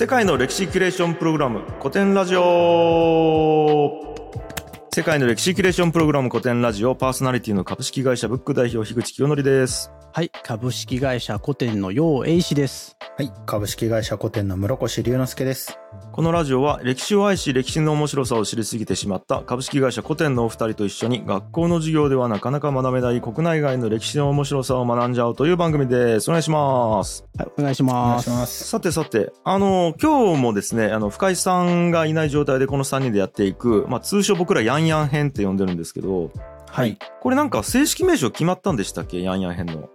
[0.00, 2.40] 世界の歴史キュレーションプログラム古典ラジオ
[4.94, 10.30] 世界の歴史キュレーションプログラム古典ラジオパーソナリティの株式会社ブック代表樋口清則ですはい。
[10.42, 12.96] 株式会社古典の楊英氏です。
[13.20, 13.32] はい。
[13.44, 15.78] 株式会社古典の室越龍之介です。
[16.10, 27.48] このラジオは歴史を愛し歴史の面白さを知りすぎてしまった株式会社古典のお二人と一緒に学校の授業ではなかなか学べない国内外の歴史の面白さを学んじゃおうという番組ですお願いしますはい。
[27.58, 28.30] お願いします。
[28.30, 28.64] ます。
[28.64, 36.30] さてさて、あの、今日もですね、あの、深井さんがいない状態でこの3人でやっていく、まあ、通称僕らヤンヤン編って呼んでるんですけど、
[36.70, 36.96] はい。
[37.20, 39.20] これなんか正式名称決まったんでしたっけ？
[39.20, 39.90] ヤンヤン編の。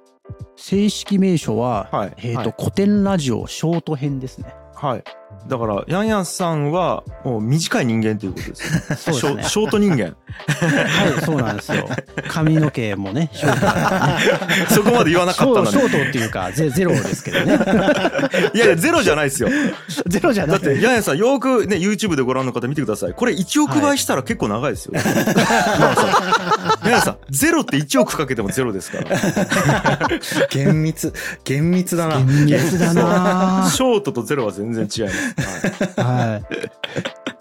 [0.56, 4.54] 正式名称は、はいえっ、と、はい古典ラジオショート編ですね。
[4.76, 5.04] はい。
[5.48, 8.96] だから、ヤンヤンさんは、もう短い人間ということですね。
[8.98, 10.16] そうですねショショート人間。
[10.48, 11.88] はい、そうなんですよ。
[12.28, 14.68] 髪の毛もね、ショートだね。
[14.70, 15.72] そこまで言わなシかったのに。
[15.72, 17.60] ショートっていうか、ゼゼロですけどね。
[18.54, 19.50] いやいや、ゼロじじゃないですよ。
[20.08, 20.60] ゼロじゃない。
[20.60, 23.14] だって、ヤンヤンさん、よくね、YouTube でご覧の方見てください。
[23.14, 24.94] これ1億倍したら結構長いですよ。
[24.96, 26.08] ヤンヤンさん、
[26.84, 30.10] ヤンヤンさん、ゼロって1億かけてもゼロですから。
[30.50, 32.18] 厳密、厳密だな。
[32.20, 35.25] 厳密だなショートとゼロは全然違います。
[35.98, 36.42] はいは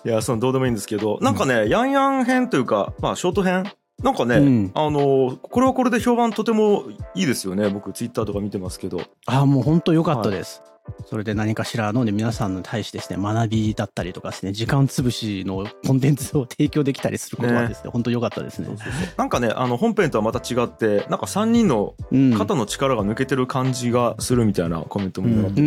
[0.05, 0.09] い。
[0.09, 3.65] いや、そのどうでもいいんですけど、なんかね、ヤンヤン編というか、まあ、ショート編？
[4.03, 7.69] なんかね、うんあの、これはこれで評判とてもいいですよね。
[7.69, 9.01] 僕、ツイッターとか見てますけど。
[9.27, 10.63] あもう本当良かったです。
[11.07, 18.69] それで何かしらのね、皆さんに対してですね、学びだったりとかですね、時間潰しのコンテンツを提供できたりすることはですね、本当良かったですね。
[19.17, 22.35] なんかね、あの、本編とはまた違って、なんか3人のうん。
[22.35, 25.61] 肩の力が抜けてる感じがするみたいなコメントももらって。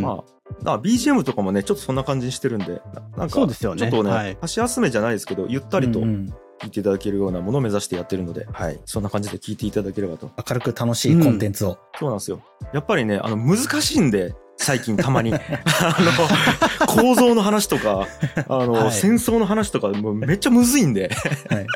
[0.00, 0.24] ま
[0.64, 8.80] あ、あ BGM とかもね、ちょっとそんな感じにしてるんで、ななんか、そうですよねちょっとね、はい箸休めじゃないですけど、ゆったりとうんうん聞いていただけるようなものを目指してやってるので、はい。
[8.86, 10.30] そんな感じで聞いていただければと。
[10.38, 11.78] 明るく楽しいコンテンツを。
[11.98, 12.40] そうなんですよ。
[12.72, 15.32] やっぱりね、あの、難しいんで、最近たまに。
[15.34, 18.08] あの、構造の話とか、
[18.48, 21.10] あの、はい戦争の話とか、もうめっちゃむずいんで。
[21.50, 21.66] はい。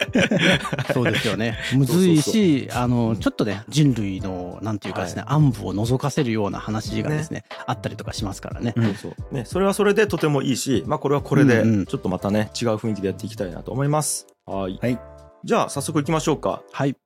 [0.93, 1.59] そうですよね。
[1.75, 8.73] むずいし、あの、ちょっとね、人類の、なんていうかですね、暗部を覗かせるような話がですね、あったりとかしますからね。
[8.77, 9.35] うんそうそう。
[9.35, 14.27] ね、それはそれでとてもいいし、まあこれはこれでうんうん、ちょっとまたね、違う雰囲気でやっていきたいなと思います。
[14.47, 14.79] はい。
[14.81, 14.99] はい。
[15.45, 16.63] じゃあ、早速行きましょうか。
[16.73, 16.97] はい。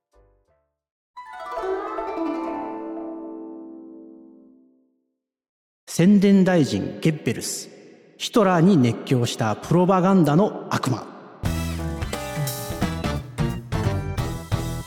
[5.97, 7.71] 宣伝大臣ゲッベルス。
[8.17, 11.07] ヒトラーに熱狂したプロパガンダの悪魔。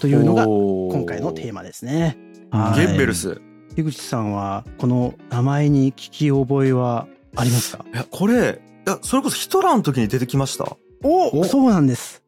[0.02, 2.18] というのが今回のテーマですね。
[2.52, 3.40] ゲはいッベルス。
[3.78, 7.08] 樋口さんはこの名前に聞き覚えは
[7.38, 7.86] ありますか？
[7.94, 10.76] いや、これ、いや、それこそヒトラーの時に出てきました。
[11.06, 12.22] おそうなんです。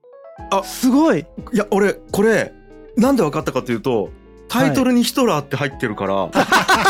[0.51, 2.53] あすごいいや、俺、これ、
[2.95, 4.11] なんで分かったかというと、
[4.49, 6.29] タイトルにヒトラーって入ってるから、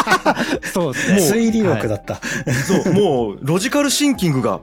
[0.73, 2.19] そうです推理力だった。
[2.65, 4.59] そう、もう、ロジカルシンキングが、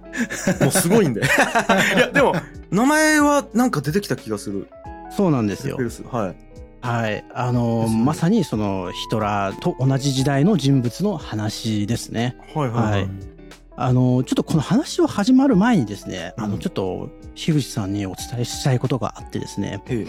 [0.60, 1.20] もうすごいんで。
[1.20, 2.34] いや、でも、
[2.70, 4.68] 名前はなんか出てきた気がする。
[5.16, 5.78] そうなんですよ。
[6.10, 6.36] はい。
[6.80, 7.24] はい。
[7.34, 12.36] あのまさにそのヒトラーと同じ時代の人物の話ですね。
[12.54, 12.92] はいはいはい。
[12.92, 13.10] はい
[13.78, 20.06] あのちょっとこの話を始まる前にですね、あうんのちょっと樋口さんにお伝えしたいことがあってですね、へ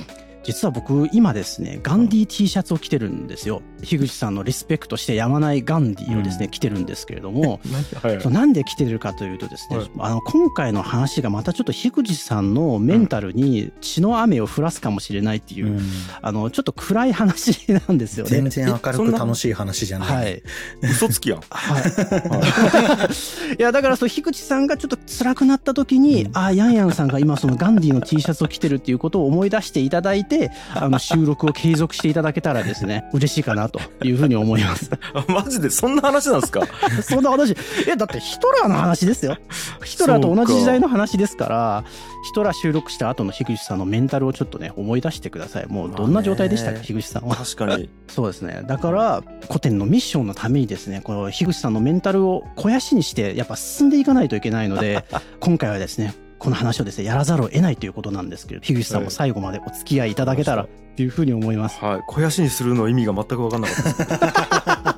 [0.47, 3.61] 実は僕今ですね、ガンディ T シャツを着てるんですよ。
[3.83, 7.59] 樋口さんのリスペクトしてやまないガンディをですね、着てるんですけれども、
[8.05, 15.81] えはいなんで来てるかというとですね、はいあの今回の話がまたちょっと樋口さんのメンタルに血の雨を降らすかもしれないっていう、うん
[16.21, 18.29] あのちょっと暗い話なんですよね。
[18.29, 20.09] 全然明るく楽しい話じゃない。
[20.09, 20.43] はい。
[20.81, 21.41] 嘘つきやん。
[21.49, 23.55] はい。
[23.59, 30.36] いや、だからそう、樋口さんがちょっと辛くなった時に、うんあ、ヤンヤンさんが今そのガンディの T シャツを着てるっていうことを思い出していただいて、
[30.73, 34.89] あの、収録を継続していただけたらですね、 嬉しいかなというふうに思います。
[35.13, 35.69] あ マジで？
[35.69, 36.61] そんな話なんですか？
[37.01, 37.55] そんな話、
[37.87, 39.37] え、だってヒトラーの話ですよ。
[39.83, 41.83] ヒトラーと同じ時代の話ですから、
[42.25, 45.67] ヒトラー収録した後の樋口さんのメンタルをちょっとね、思い出してください。
[45.67, 47.35] もうどんな状態でしたか、樋口さんは？
[47.35, 47.89] 確かに。
[48.07, 48.63] そうですね。
[48.67, 55.05] だから、古典のミッションのためにですね、この樋口さんのメンタルを肥やしにして、やっぱ進んでいかないといけないので、
[55.39, 61.83] 今回はですね、この話をですね、やらざるを得ないということなんですけど、樋口さんも最後までお付き合いいただけたらというふうに思います。
[61.83, 61.99] はい。
[62.01, 64.07] 肥やしにするの意味が全く分かんなかっ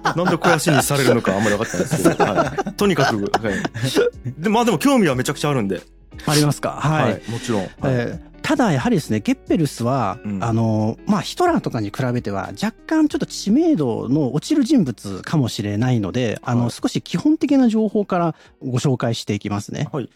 [0.04, 0.14] た。
[0.16, 2.24] なんで肥やしにされるのかあんまり分かってないですけど。
[2.26, 2.74] はい。
[2.74, 4.42] とにかく、はい。
[4.42, 5.82] で、まあでも興味はめちゃくちゃあるんで。
[6.26, 6.72] ありますか？
[6.82, 7.22] はい。
[7.30, 7.62] もちろん。
[7.62, 18.34] はいえーただやはりですねゲッペルスは、うんあのまあヒトラーとかに比べては若干ちょっと知名度の落ちる人物かもしれないので、あはいの少し基本的な情報から
[18.66, 19.88] ご紹介していきますね。
[19.92, 20.10] はい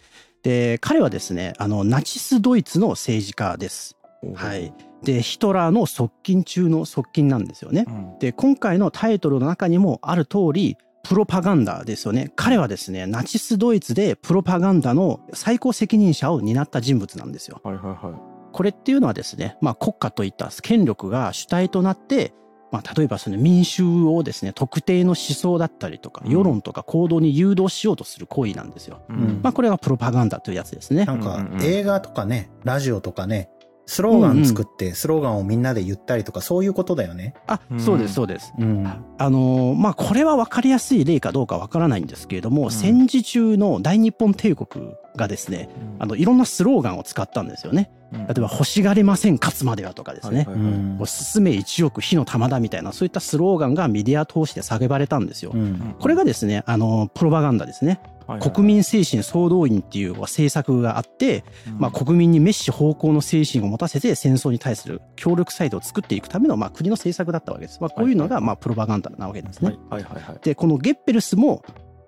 [0.43, 3.97] で彼はですねあのナチスドイツの政治家です。
[4.35, 4.73] はい、
[5.03, 7.91] でヒトラーの側近中の側近なんですよねう。
[7.91, 12.31] んで今回のタイトルの中にもある通りプロパガンダですよね。
[12.35, 17.59] 彼はですね、ナチスドイツでプロパガンダの最高責任者を担った人物なんですよ。
[17.63, 18.53] はいはいはい。
[18.53, 22.33] これっていうのはですね、まあ国家といった権力が主体となって、
[22.73, 29.01] まあ例えばその民衆をですね、特定の思想だったりとか、うん世論とか行動に誘導しようとする行為なんですよ。
[29.09, 31.13] うんまあこれがプロパガンダというやつですねな。
[31.13, 33.49] んか映画とかね、ラジオとかね、
[33.85, 37.33] スローガン作って、スローガンをみんなで言ったりとか、そういうことだよね。
[37.47, 38.53] あう、んそうです、そうです。
[38.57, 38.88] うん。
[39.18, 45.69] あのーまあこれは分かりやすい例かどうか分からないんですけれども、ん戦時中の大日本帝国がですね、
[46.00, 47.91] あのいろんなスローガンを使ったんですよね。
[48.13, 50.44] 例えば、欲しがれません、勝つまではとかですね。
[50.44, 55.51] はいはいはいうんこう進め一億火の玉だみたいなそういったスローガンがメディア通して叫ばれたんですよ。
[55.53, 58.00] うんこれがですね、あの、プロパガンダですね。
[58.27, 61.43] はいはい国民精神総動員っていう政策があって、
[61.77, 67.79] まあ国民に滅死方向の精神を持たせて戦争に対する協力サイトを作っていくための、まあ国の政策だったわけです。
[67.81, 69.77] まあこういうのが、まあプロパガンダなわけですね。
[69.89, 70.39] はいはいはいはい。
[70.41, 71.63] で、このゲッペルスも、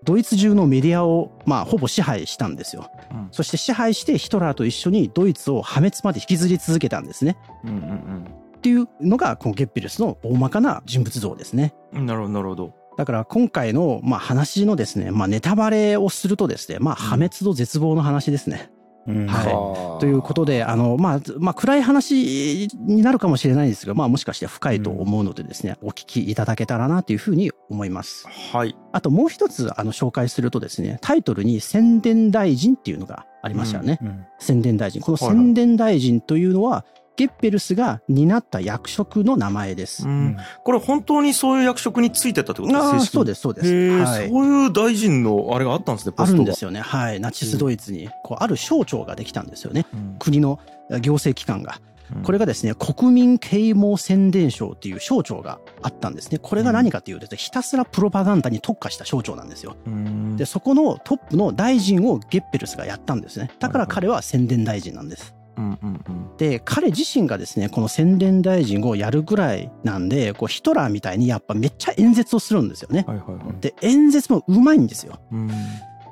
[0.06, 2.90] ドイツ中のメディアを、まあ、ほぼ支配したんですよ。
[3.12, 7.38] うんそして支配してヒトラーと一緒にドイツを破滅まで引きずり続けたんですね。
[7.64, 8.26] うんうん
[8.56, 11.76] っていうのが、このゲッペルスの大まかな人物像ですね。
[11.94, 12.08] うん。
[12.08, 12.74] なるほどなるほど。
[12.98, 18.72] だから今回の、まあ、話のですね、まあ、ネタバレをするとですね、まあ、破滅と絶望の話ですね。
[19.08, 28.28] うんはいはあということで、あの、まあ、まあ、暗い話になるかもしれないですが、まあ、もしかして深いと思うのでですね、お聞きいただけたらなというふうに思います。
[28.28, 28.76] はい。
[28.92, 34.00] あともう一つ、あの、紹介するとですね、タイトルに宣伝大臣っていうのがありましたよね。
[34.02, 35.02] うん宣伝大臣。
[35.02, 36.84] このはいはい宣伝大臣というのは、
[37.18, 40.08] ゲッペルスが担った役職の名前です。
[40.08, 43.68] うんこれ本当にそういう役職についてたってことああ、ですそうです、そうです。
[44.00, 46.38] はいそういう大臣のあれがあったんですね、ポあストが。
[46.40, 46.82] るんですよね。
[46.82, 47.20] はい。
[47.20, 49.86] ナチスドイツに、こう、ある省庁ができたんですよね。
[49.94, 50.60] うん国の
[51.02, 51.80] 行政機関が。
[51.80, 56.38] うんこれがですね、国民啓蒙宣伝省っていう省庁があったんですね。
[56.38, 59.76] これが何かっていうとひたすらプロパガンダに特化した省庁なんですよ。
[59.88, 63.50] うんで、そこのトップの大臣をゲッペルスがやったんですね。
[63.60, 65.35] だから彼は宣伝大臣なんです。
[65.58, 73.06] うんうんうんで、彼自身がですね、この宣伝大臣をやるぐらいなんで、こうヒトラーみたいにやっぱめっちゃ演説をするんですよね。
[73.08, 73.62] はいはいはい。
[73.62, 75.20] で、演説もうまいんですよ。
[75.32, 75.52] うん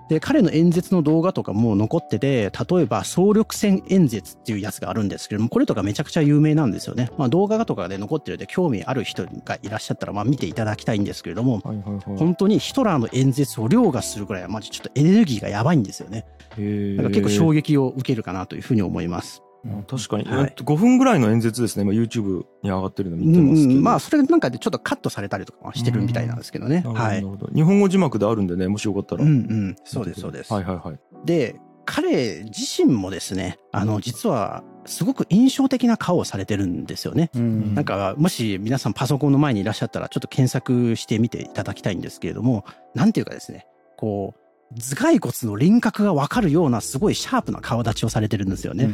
[0.09, 7.09] で、彼の演説の動画とかも残ってて、例えば総力戦演説っていうやつがあるんですけれども、これとかめちゃくちゃ有名なんですよね。
[7.17, 12.17] まあ動画とかで残ってるんで興味ある人がいらっしゃったら、まあ見ていただきたいんですけれども、はいはいはい。
[12.17, 16.25] 本当にヒトラーの演説を凌駕するぐらいは、まじちょっとエネルギーがやばいんですよね。
[16.57, 19.41] へえだから結構衝撃を受けるかなというふうに思います。
[19.87, 21.83] 確かに、はいえっと5分ぐらいの演説ですね。
[21.83, 23.73] 今 YouTube に上がってるのう見てますけど。
[23.73, 26.81] んうん、まあそれなんかでちょっとカットされたりとかはしてるみたいなんですけどね。
[26.81, 27.55] なるほどはい。
[27.55, 29.23] 日本語字幕であるんでね、もしよかったら。
[29.23, 29.75] うんうん。
[29.85, 30.53] そうです、そうです。
[30.53, 30.99] はいはいはい。
[31.25, 31.55] で、
[31.85, 37.29] 彼自身もですね、あの、実は、すごく印象的な顔をされてるんですよね。
[37.33, 43.65] うんなんか、もし皆さんパソコンの前にいらっしゃったら、ちょっと検索してみていただきたいんですけれども、なんていうかですね、
[43.97, 44.42] こう、
[44.75, 48.89] 頭蓋骨の輪郭がわかるような、すごいシャープな顔立ちをされてるんですよね。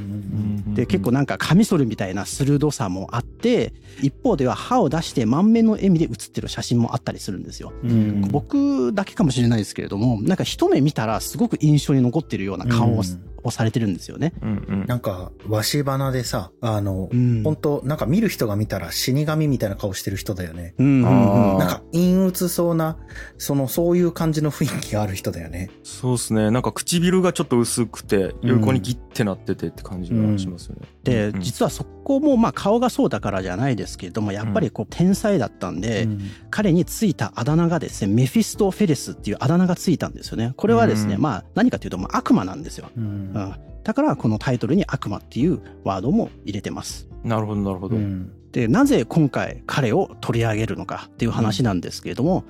[0.74, 7.72] で、結構なんかカミソリみたいな鋭さもあって、一方では歯を出して満面の笑みで写ってる写真もあったりするんですよ。
[7.84, 14.34] うん僕だけかもしれないですけれども、なんか一目見たらすごく印象に残ってるような顔を,、うんをされてるんですよね。
[14.42, 14.86] うんうん。
[14.88, 17.44] なんか、わし花でさ、あのう、ん。
[17.44, 20.74] 本当なんか見る人が見たら死神みたいな顔してる人だよね。
[20.78, 22.98] うんうんうんなんか陰鬱そうな、
[23.38, 25.70] その、そういう感じの雰囲気がある人だよね。
[25.84, 26.52] そうですね。
[26.52, 30.88] なんか唇がちょっと薄くて、横にギッてなっててって感じがしますよね。
[31.04, 40.54] で、うん実はそこもまあ顔がそうだからじゃないですけれども、やっぱりこう天才だったんで、うん彼についたあだ名がですね、メフィスト・フェレスっていうあだ名がついたんですよね。
[40.58, 42.90] これはですね、うんまあ何かというとまあ悪魔なんですよ。
[42.98, 43.56] うんうん。
[43.84, 47.08] だからこのタイトルに悪魔っていうワードも入れてます。
[47.24, 47.96] なるほどなるほど。
[47.96, 52.44] うんで、なぜ今回彼を取り上げるのかっていう話なんですけれども、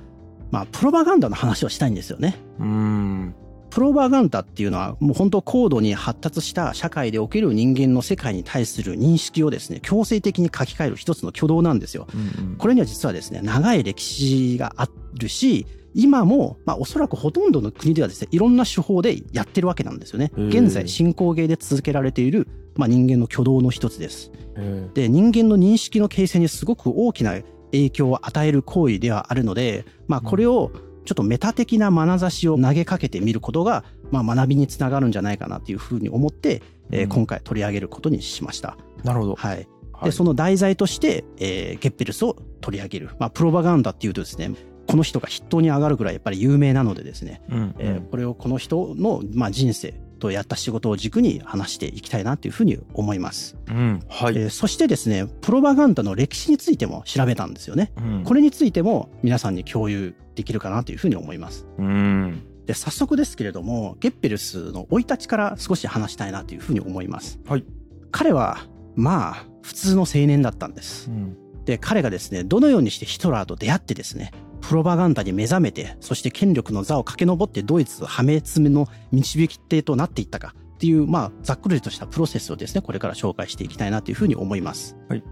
[0.49, 2.37] まあプロパガンダの話をしたいんですよね。
[2.59, 3.35] うん。
[3.69, 12.07] プロパガンダっていうのはもう本当高度に発達した社会でおける人間の世界に対する認識をですね、強制的に書き換える一つの挙動なんですよ。
[12.13, 20.31] うんうんこれには実はですね、長い歴史があるし、今も、まあおそらくほとんどの国ではですね、いろんな手法でやってるわけなんですよね。
[20.35, 24.31] 現在進行形で続けられている、まあ人間の挙動の一つです。
[24.55, 27.35] えで、人間の認識の形成にすごく大きな
[27.71, 30.71] 影響を与える行為ではあるので、まあこれを
[31.09, 36.61] ちょっとメタ的な眼差しを投げかけてみることが、まあ学びにつながるんじゃないかなというふうに思って、
[36.91, 38.77] えーうん今回取り上げることにしました。
[39.01, 39.35] ーなるほど。
[39.35, 39.57] はい。
[39.57, 43.09] で、はいその題材として、えーゲッペルスを取り上げる。
[43.17, 44.51] まあ、プロパガンダっていうとですね、
[44.85, 53.57] この人が筆頭に上がるぐらいやっぱり有名なのでですね、うんえーこれをこの人の、まあ、人生とやった仕事を軸に話していきたいなというふうに思います。
[53.67, 53.99] うん。
[54.07, 54.37] はい。
[54.37, 57.91] えーそしてですね、プロパガンダの歴史についても調べたんですよね。
[57.97, 61.67] うんこれについても皆さんに共有できるかなというふうに思います。
[61.77, 62.41] うん。
[62.65, 67.41] で、早速ですけれども、ゲッペルスの生い立ちから少し話したいなというふうに思います。
[67.45, 67.65] はい。
[68.09, 68.59] 彼は、
[68.95, 71.11] まあ、普通の青年だったんです。
[71.11, 71.37] うん。
[71.65, 74.31] で、彼がですね、どのようにしてヒトラーと出会ってですね、
[74.61, 84.95] プロパガンダに目覚めて、そして権力の座を駆け上ってドイツ破滅の導き手となっていったかっていう、まあ、ざっくりとしたプロセスをですね、これから紹介していきたいなというふうに思います。
[85.09, 85.23] はい。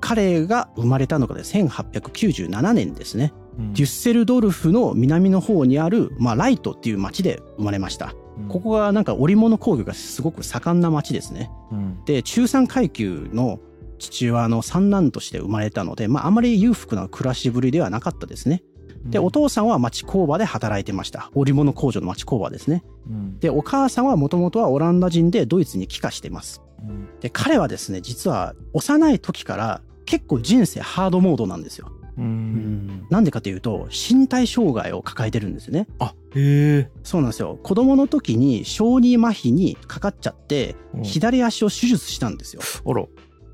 [0.00, 3.32] 彼が生まれたのがね1897年ですね。
[3.58, 8.14] うんデュッセルドルフの南の方にある、まあ、ライトっていう町で生まれました。
[8.48, 11.50] ここがなんか織物工業がすごく盛んな町ですね。
[11.72, 12.04] うん。
[12.04, 13.58] で、中産階級の
[13.98, 18.62] 父親の三男として生まれたので、まあ、あまり裕福な暮らしぶりではなかったですね。
[19.04, 21.30] で、お父さんは町工場で働いてました。
[21.34, 22.84] 織物工場の町工場ですね。
[23.08, 23.38] うん。
[23.40, 26.62] で、お母さんはもともとはオランダ人でドイツに帰化してます。
[26.80, 31.90] うんで、彼はですね、実は幼い時から結構人生ハードモードなんですよ。
[32.18, 35.86] なんでかというと、身体障害を抱えてるんですよね。
[35.98, 36.90] あ、へえ。
[37.02, 37.58] そうなんですよ。
[37.62, 42.62] 子供の時に小児麻痺にかかっちゃって、うん左足を手術したんですよ。
[42.84, 43.06] あら。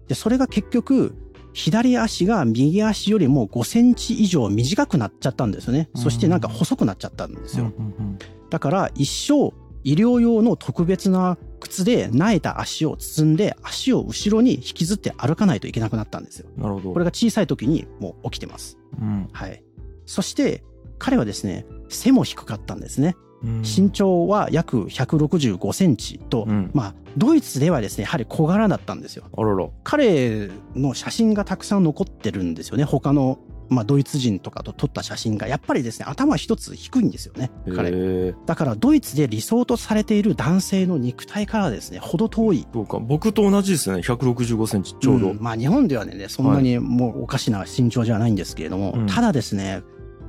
[0.08, 1.14] で、それが結局、
[1.52, 5.88] 左足が右足よりも5センチ以上短くなっちゃったんですよね。
[5.94, 7.72] そしてなんか細くなっちゃったんですよ。
[7.78, 8.18] うん
[8.50, 9.52] だから一生
[9.82, 16.48] 医療用の特別な靴で苗えた足を包んで足を後ろに引きずって歩かないといけなくなったんですよ。
[16.56, 16.92] うんなるほど。
[16.92, 18.78] これが小さい時にもう起きてます。
[19.00, 19.28] うん。
[19.32, 19.62] はい。
[20.06, 20.62] そして
[20.98, 23.16] 彼はですね、背も低かったんですね。
[23.42, 29.24] うん身長は約165センチと、うんまあ、ドイツではですね、やはり小柄だったんですよ。
[29.36, 29.68] あらら。
[29.82, 32.84] 彼の写真がたくさん残ってるんですよね。
[32.84, 35.48] 他の、まあ、ドイツ人とかと撮った写真が。
[35.48, 38.34] やっぱりですね、頭一つ低いんですよね、彼。
[38.46, 42.66] だから、ドイツで理想とされている男性の肉体からですね、ほど遠い。
[42.72, 42.98] そうか。
[42.98, 43.98] 僕と同じですね。
[44.00, 45.32] 165センチちょうど。
[45.32, 49.82] んまあ、日本ではね、そんなにもうおかしな身長じゃないんですけれども、うんただですね、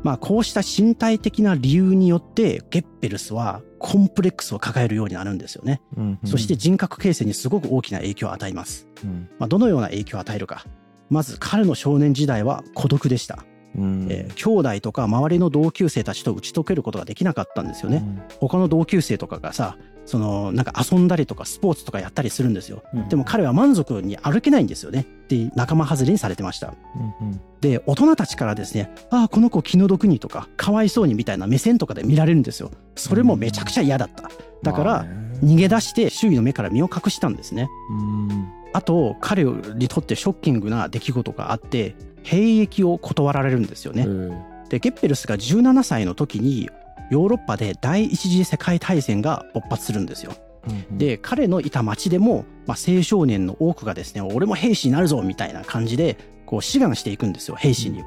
[0.04, 5.82] まあ、こうした身体的な理由によって、ゲッペルスはコンプレックスを抱えるようになるんですよね。
[5.98, 8.88] うんそして、人格形成にすごく大きな影響を与えます。
[9.04, 10.66] うんまあ、どのような影響を与えるか。
[11.10, 13.40] まず彼の少年時代は孤独でした。
[13.78, 18.04] うんえー兄弟とか周りの同級生たちと打ち解けることができなかったんですよね。
[18.40, 22.84] 他の同級生とかがさ、そのなんか遊んだりとかスポーツとかやったりするんですよ。
[22.94, 25.06] うんでも彼は満足に歩けないんですよね。
[25.28, 26.74] で、仲間外れにされてました。
[27.22, 32.70] うんうんで、大人たちからですね、ああ、この子気の毒にとか、かわいそうにみたいな目線とかで見られるんですよ。
[32.96, 34.30] それもめちゃくちゃ嫌だった。
[34.62, 35.06] だから
[35.44, 37.68] 逃げ出して周囲の目から身を隠したんですね。
[37.90, 44.06] うんあと、彼にとってショッキングな出来事があって、兵役を断られるんですよね。
[44.68, 46.70] で、ゲッペルスが17歳の時に、
[47.10, 50.34] ヨーロッパで第一次世界大戦が勃発するんですよ。
[50.68, 58.04] うんで、彼のいた町でも、まあ、青少年の多くがですね、俺も兵士になるぞみたいな感じで、こう志願していくんですよ、兵士に。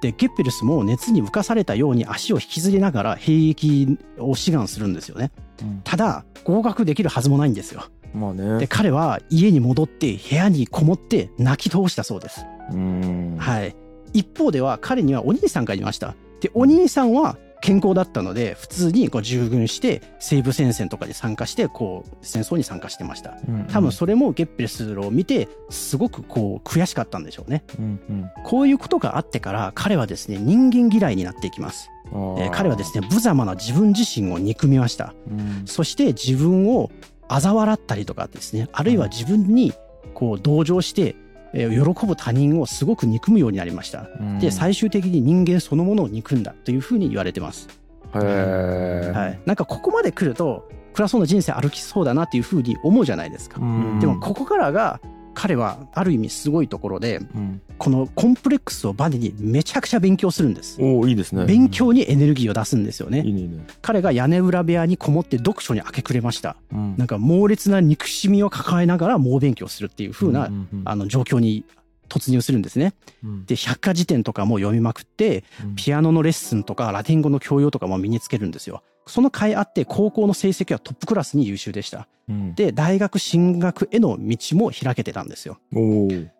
[0.00, 5.32] で、ゲッペルスも熱に浮かされたように足を引きずりながら兵役を志願するんですよね。
[5.62, 7.84] うんただ、合格できるはずもないんですよ。
[8.14, 8.66] まあで、ね。
[8.68, 12.46] 彼は家に戻って部屋にこもって泣き通したそうです。
[12.72, 13.76] うんはい。
[14.12, 16.14] 一方では彼にはお兄さんがいました。
[16.40, 23.38] で、お兄さんは健康だったので、普通にこう従軍して西部戦線とかに参加して、こう戦争に参加してました。
[23.48, 27.64] うん多分それもゲッペルスを見て、すごくこう悔しかったんでしょうね。
[27.78, 31.90] うんうんこういうことがあってから彼はですね、人間嫌いになっていきます。
[32.12, 35.14] えー彼はですね、無様な自分自身を憎みました。
[35.28, 36.90] うんそして自分を
[37.28, 39.72] 嘲笑ったりとかですね、あるいは自分に
[40.14, 41.16] こう同情して、
[41.52, 44.08] えー喜ぶ他人をすごく憎むようになりました。
[44.20, 47.68] うんで、最終的に人間そのものを憎んだというふうに言われてます。
[48.14, 49.40] へえはい。
[49.46, 53.60] なんかここまで来ると、暗そうな人生歩きそうだなっていうふうに思うじゃないですか。
[53.60, 55.00] うんでもここからが
[55.34, 60.80] 彼はある意味すごいところで、うんこのコンプレックスをバネにめちゃくちゃ勉強するんです。
[60.80, 63.22] おおいいですね勉強にエネルギーを出すんですよね。
[63.24, 66.56] いいねいいね彼が屋根裏部屋にこもって読書に明け暮れました。
[66.72, 71.64] うんなんか猛烈な憎しみを抱えながら猛勉強するっていう風な、うんうんあの状況に
[72.08, 72.94] 突入するんですね。
[73.22, 78.82] うんで、百科事典とかも読みまくって、うんピアノのレッスンとかラテン語の教養とかも身につけるんですよ。
[79.06, 82.08] その甲斐あって高校の成績はトップクラスに優秀でした。
[82.28, 85.58] うんで、大学進学への道も開けてたんですよ。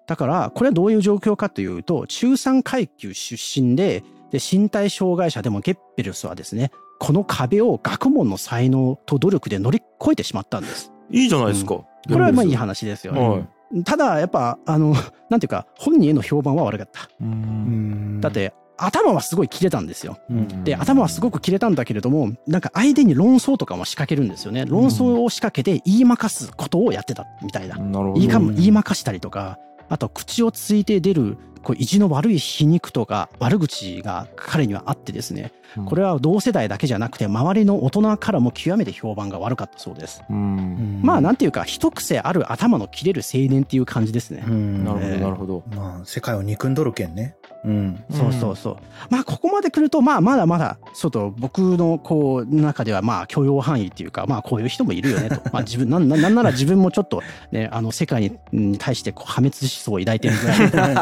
[0.06, 10.90] だから、これはどういう状況かというと、中産階級出身で、で、身体障害者でもゲッペルスはですね、この壁を学問の才能と努力で乗り越えてしまったんです。
[11.10, 13.20] いいじゃないですかこれはまあいい話話ですよね。
[13.20, 13.48] はい
[13.82, 14.94] ただ、やっぱ、あの、
[15.30, 17.08] なんていうか、本人への評判は悪かった。
[17.20, 20.18] ううんんだって、頭はすごい切れたんですよ。
[20.30, 24.64] うんで、頭はすごく切れたんだけれども、なんか相手に論争とかも仕掛けるんですよね。
[24.66, 27.76] 論争を仕掛けて言いまかすことをやってたみたいな。
[27.76, 28.14] なるほど。
[28.14, 40.22] 言いかうん言いまかしたりとか、あと口をついて出るこう意地の悪い皮肉とか悪口が彼にはあってですね、うんこれは同世代だけじゃなくて周りの大人からも極めて評判が悪かったそうです。
[40.30, 41.00] うん。
[41.02, 44.44] まあなんていうか一癖ある頭の切れる青年っていう感じですね。
[44.46, 45.64] うんなるほど、えーなるほど。
[45.74, 47.34] まあ世界を憎んどるけんね。
[47.64, 48.04] うん。
[48.10, 48.76] そうそうそう。
[49.10, 55.40] まあここまで来るとまあまだまだちょっと僕のこう中ではまあ許容範囲っていうかまあこういう人もいるよねと。
[55.52, 60.58] まあ自分なんなんなら自分もちょっとねあの世界にに対してこう破滅思想を抱いてるぐらい。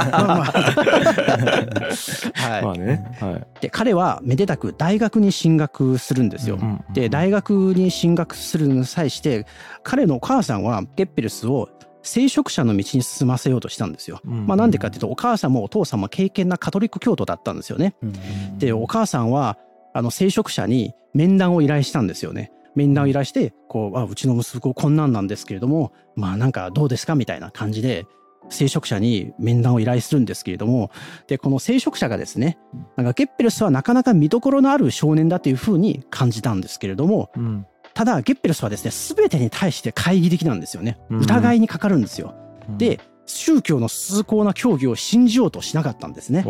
[2.33, 2.65] はい。
[2.65, 3.17] まあね。
[3.21, 3.47] はい。
[3.61, 6.59] で彼はめでたく大学に進学するんですよ。
[6.61, 9.47] うんで大学に進学するに際して
[9.83, 11.69] 彼のお母さんはゲッペルスを
[12.03, 14.21] 聖職者の道に進ませようとしたんですよ。
[14.25, 17.95] うんまあなんでかっていうとお母さんもお父さんも敬虔なカトリック教徒だったんですよね。
[18.03, 19.59] うんでお母さんは
[19.95, 22.53] あの聖職者に面談を依頼したんですよね。
[22.75, 28.07] 面談を依頼してこうあうちの息子こんなんなんですけれどもまあなんかどうですかみたいな感じで
[28.49, 30.91] 聖職者に面談を依頼するんですけれども
[31.27, 32.59] でこの聖職者がですね
[32.97, 37.67] なんかゲッペルスはなかなか見どころのある少年だというふうに感じたんですけれどもうん。
[37.95, 42.35] ただゲッペルスはですね全てに対して懐疑的なんですよねうん疑いにかかるんですよ。
[42.69, 46.43] うん、で宗教の崇高な教義を信じようとしなかったんですね。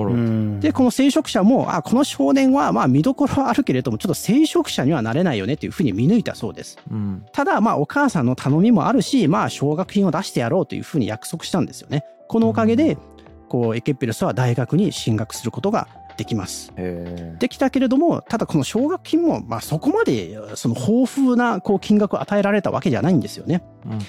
[0.61, 6.79] で、この聖職者も、あ、この少年は、まあ、見どころはあるけれども、ちょっと聖職者にはなれないよねっていうふうに見抜いたそうです。
[6.91, 7.25] うん。
[7.33, 12.05] ただ、まあ、お母さんの頼みもあるし、まあ、奨学金を出してやろうというふうに約束したんですよね。
[12.29, 12.97] このおかげで、
[13.49, 16.73] こう、エケッペルスは大学に進学することができます。
[17.39, 23.63] できたけれども、ただこの奨学金も、まあ、そこまで、その豊富な、こう、金額を与えられたわけじゃないんですよね。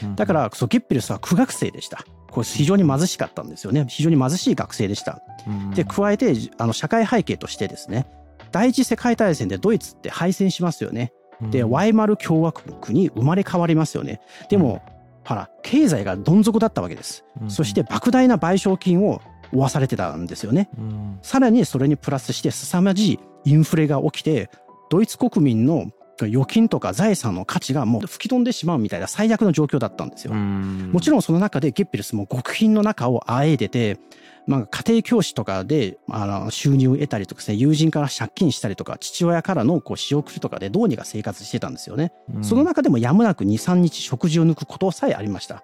[0.04, 2.06] うんだから、そうゲッペルスは苦学生でした。
[2.32, 3.86] これ非常に貧しかったんですよね。
[3.88, 5.22] 非常に貧しい学生でした。
[5.48, 8.06] うんで、加えて、あの、社会背景としてですね、
[8.52, 11.14] 第一次世界大戦でドイツって敗戦しますよね。
[11.42, 14.22] で、うんワイマル共和国に生まれ変わりますよね。
[14.50, 14.82] でも、
[15.26, 17.24] ほら、経済がどん底だったわけです。
[17.42, 20.70] うんそして、莫大な賠償金を負わされてたんですよね。
[20.78, 24.50] うんさらにそれにプラスして凄まじいインフレが起きて、
[24.90, 25.88] ドイツ国民の
[26.22, 30.34] 預金とか財産の価値がもう吹き飛んでしまうみたいな最悪の状況だったんですよ。
[30.34, 34.00] うんもちろんその中でゲッペルスも極貧の中をあえいでて、
[34.46, 42.12] まあ、家庭教師とかであの収入を得たりとかですね、友人から借金したりとか、父親からのこう仕送りとかでどうにか生活してたんですよね。
[42.34, 45.64] うんその中でもやむなく2、3日食事を抜くことさえありました。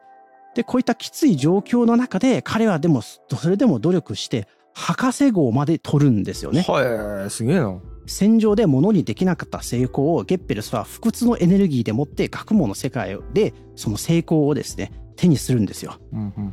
[0.56, 6.66] で、こういったきつい状況の中で、彼はでも、それでも努力して、博士号まで取るんですよね。
[6.68, 7.80] はい、すげえな。
[8.10, 15.98] 戦場で物にできなかった成功をゲッペルスは不屈のエネルギーでもって学問の世界でその成功をですね手にするんですよ。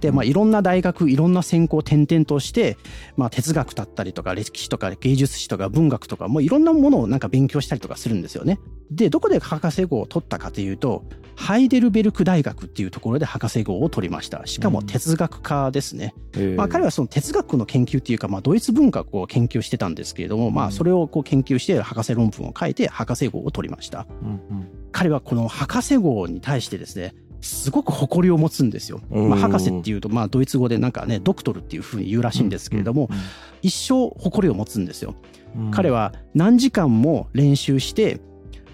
[0.00, 2.76] で、まあ、いろんな大学いろんな専攻を転々として、
[3.16, 8.58] まあ、哲学だったりとか歴史とか芸術史とか文学とかもういろんなものをなんか勉強したりとかするんですよね。
[8.90, 11.04] でどこで博士号を取ったかというと
[11.36, 14.44] ハイデルベルク大学っていうところで博士号を取りました。
[14.46, 16.14] しかも哲学科ですね。
[16.56, 24.06] まあ、彼はその哲学の研究っていうか、まあ、ドイツ文学を研究してたんですけれども、まあ、それをこう研究して博士論文を書いて博士号を取りました。
[24.92, 27.14] 彼はこの博士号に対してですね、
[27.46, 29.00] すごく誇りを持つんですよ。
[29.10, 33.08] うんまあ、博士っていうと、まあ、ドイツ語でなんかね、ドクトルっていうふうに言うらしいんですけれども、
[33.62, 35.14] 一生誇りを持つんですよ。
[35.70, 38.20] 彼は何時間も練習して、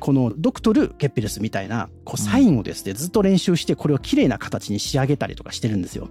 [0.01, 6.09] このドクトル・ゲッペルスみたいなこうサインをですね、ずっと練習してこれをきれいな形に仕上げたりとかしてるんですよ。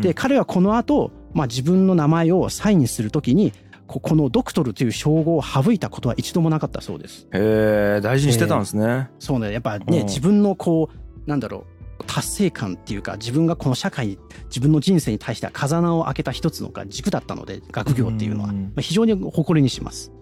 [0.00, 3.52] で彼はこの後、まあ自分の名前をサインするときに
[3.86, 7.26] ここのドクトルという称号を省いたことは一度もなかったそうです。
[7.32, 9.08] へえ大事にしてたんですね。
[9.18, 11.75] そうねやっぱね、うん自分のこうなんだろう
[12.06, 20.12] 達成感っていうか自分がこの社会に自分の人生に対しては風穴を開けた一つの軸だったので学業っていうのは、うんまあ、非常に誇りにします。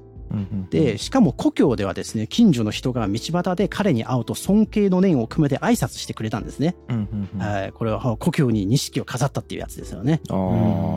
[0.71, 6.75] で、しかも故郷ではですね、近所の人が道端で彼に会うと尊敬の念を込めて挨拶してくれたんですね。
[7.39, 10.21] はい、これは故郷に錦を飾ったっていうやつですよね。
[10.31, 10.35] あ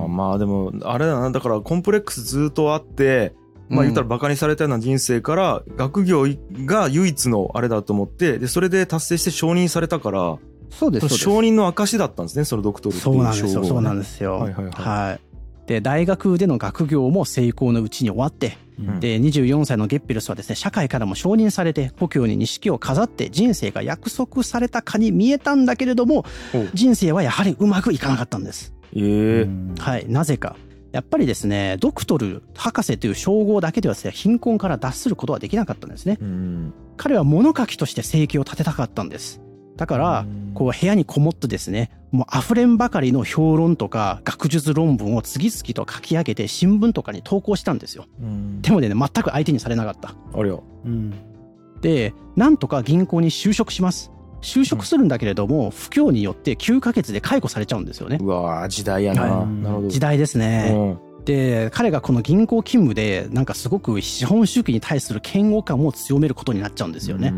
[0.06, 3.36] あ、まあでも、あれだな、だからコンプレックスずっとあって、
[3.70, 6.26] まあ言ったら馬鹿にされたような人生から、学業
[6.66, 10.38] が唯一のあれだと思って、で、それで達成して承認されたから、
[10.69, 11.17] そうです、そうです。
[11.17, 14.39] 承認の証だったんですね、そのドクトルそいううなんですよ、そうなんでですよ。
[14.39, 15.27] はいはいはい
[15.67, 28.73] で、大学での学業も成功のうちに終わって、うんで、24歳のゲッペルスはですね、社会からも承認されて、故郷に錦を飾って人生が約束されたかに見えたんだけれどもお、人生はやはりうまくいかなかったんです。
[28.95, 30.56] ええはい、なぜか。
[30.93, 36.17] やっぱりですね、ドクトル、博士という称号だけではですね、貧困から脱することはできなかったんですね。
[36.21, 36.73] うん。
[36.95, 39.41] 彼は物書きとして生計を立てたかったんです。
[39.78, 40.48] だからうん。
[40.54, 48.06] こう部屋にこもってですねもう溢れんばかりの評論とか学術論文を次々と書き上げて新聞とかに投稿したんですよ。
[48.20, 48.62] うん。
[48.62, 50.10] でもね全く相手にされなかった。
[50.10, 50.56] ありゃ。
[50.86, 51.13] うん。
[51.82, 54.12] でなんとか銀行に就職します。
[54.42, 58.20] 就職するんだけれども、不況によって9ヶ月で解雇されちゃうんですよね。
[58.22, 59.24] うわー時代やな。
[59.24, 59.48] はい。
[59.48, 59.88] なるほど。
[59.88, 67.34] 時代ですね、うんで彼がこの銀行勤務でなんかすごく資本主義に対する嫌悪感を強めることになっちゃうんですよね、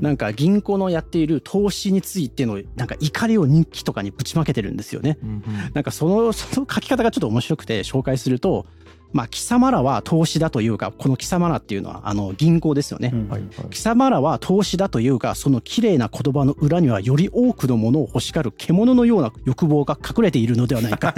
[0.00, 5.16] なんか銀行のやっている投資についてのなんか怒りを日記とかにぶちまけてるんですよね。
[5.22, 5.42] うん。
[5.74, 8.66] なんかその その書き方がちょっと面白くて紹介すると、
[9.12, 13.10] まあ貴様らは投資だというか、この貴様らっていうのはあの銀行ですよね。
[13.12, 21.14] うんはいはい貴様らは投資だというか、その綺麗な言葉の裏にはより多くのものを欲しがる獣のような欲望が隠れているのではないか。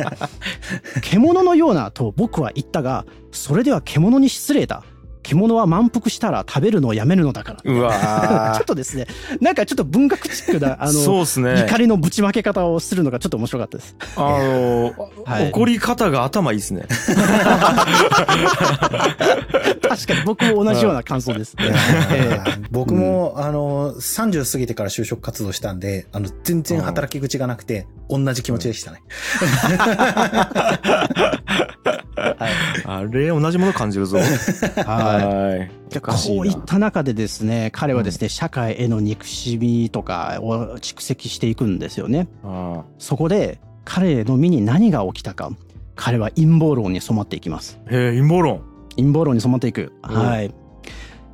[1.02, 4.85] 獣のようなと僕は言ったが、それでは獣に失礼だ。
[5.22, 7.61] 獣は満腹したら食べるのをやめるのだから。
[7.64, 7.92] うわ
[8.56, 9.06] ちょっーとですね、
[9.40, 11.61] なんかちょっと文学チックな、あそうの、ね。
[11.62, 13.96] 怒りのぶちまけ方をするのがちょっと面白かったです。
[14.16, 14.92] あの
[15.24, 16.87] はい怒り方が頭いいですね。
[19.82, 21.56] 確かに僕も同じような感想です。
[21.58, 21.74] いや
[22.12, 29.02] えー僕も、あの、30過ぎてから就職活動したんで、あの、全然働き口がなくて、同じ気持ちでしたね。
[32.16, 32.52] はい
[32.85, 34.18] あれ、同じもの感じるぞ。
[34.18, 34.28] はい
[35.16, 35.70] はい。
[36.01, 42.29] こういった中でですね、彼はですね、社会への憎しみとかを蓄積していくんですよね。
[42.44, 45.51] あそこで、彼の身に何が起きたか、
[45.96, 47.79] 彼は陰謀論に染まっていきます。
[47.87, 48.62] ーへえ、陰謀論。
[48.96, 49.92] 陰謀論に染まっていく。
[50.09, 50.55] うんはい。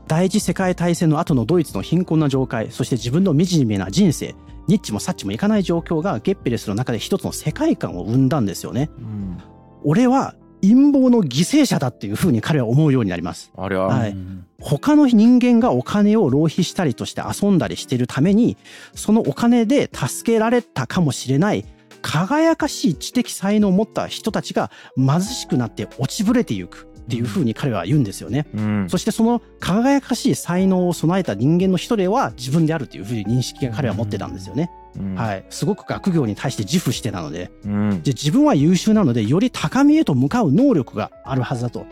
[0.07, 4.35] 第一次世界大戦の後のドイツの貧困な状態、そして自分の惨めな人生、
[4.67, 8.91] ニッチもサッチもいかない状況がゲッペレスの中で一つの世界観を生んだんですよね。
[8.99, 9.39] うん。
[9.85, 13.53] 俺は陰謀の犠牲者だっていうふうに彼は思うようになります。
[13.57, 13.81] ありゃ。
[13.81, 18.57] はいうん他の人間がお金を浪費したりとして遊んだりしているために、
[18.93, 21.65] そのお金で助けられたかもしれない
[22.03, 28.47] 輝かしい知的才能を持った人たちが貧しくなって落ちぶれていくっていうふうに彼は言うんですよね。
[28.55, 28.87] うん。
[28.91, 34.71] そしてその輝かしい才能を備えた人間の一人は自分であるっていうふうに認識が彼は持ってたんですよね。
[34.99, 35.45] うんはい。
[35.49, 38.03] すごく学業に対して自負してなので、うん。
[38.03, 41.87] で自分は優秀なのでより高みへと向かう能力があるはずだと。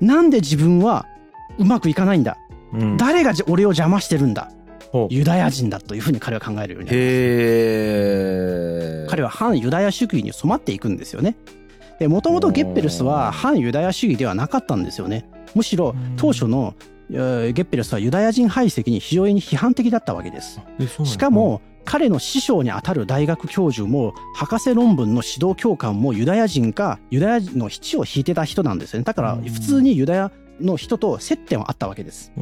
[0.00, 1.04] なんで自分は
[1.58, 2.38] うまくいかないんだ？
[2.72, 4.50] うん誰がじ俺を邪魔してるんだ？
[5.10, 7.02] ユダヤ人だというふうに彼は考えるようになるへ
[9.02, 9.06] え。
[9.10, 11.36] 彼は反ユダヤ主義に染まっていくんですよね。
[12.00, 15.28] もともとゲッペルスは反ユダヤ主義ではなかったんですよね。
[15.54, 16.74] むしろ当初の
[17.10, 20.60] えーゲッペルスはユダヤ人排斥に非常に批判的だったわけです。
[21.04, 29.04] しか、も彼の師匠にあたる大学教授も博士論文の指導教官もユダヤ人かユダヤ人の七を引いてた人なんですよね。
[29.04, 32.32] だから普通にユダヤの人と接点はあったわけです。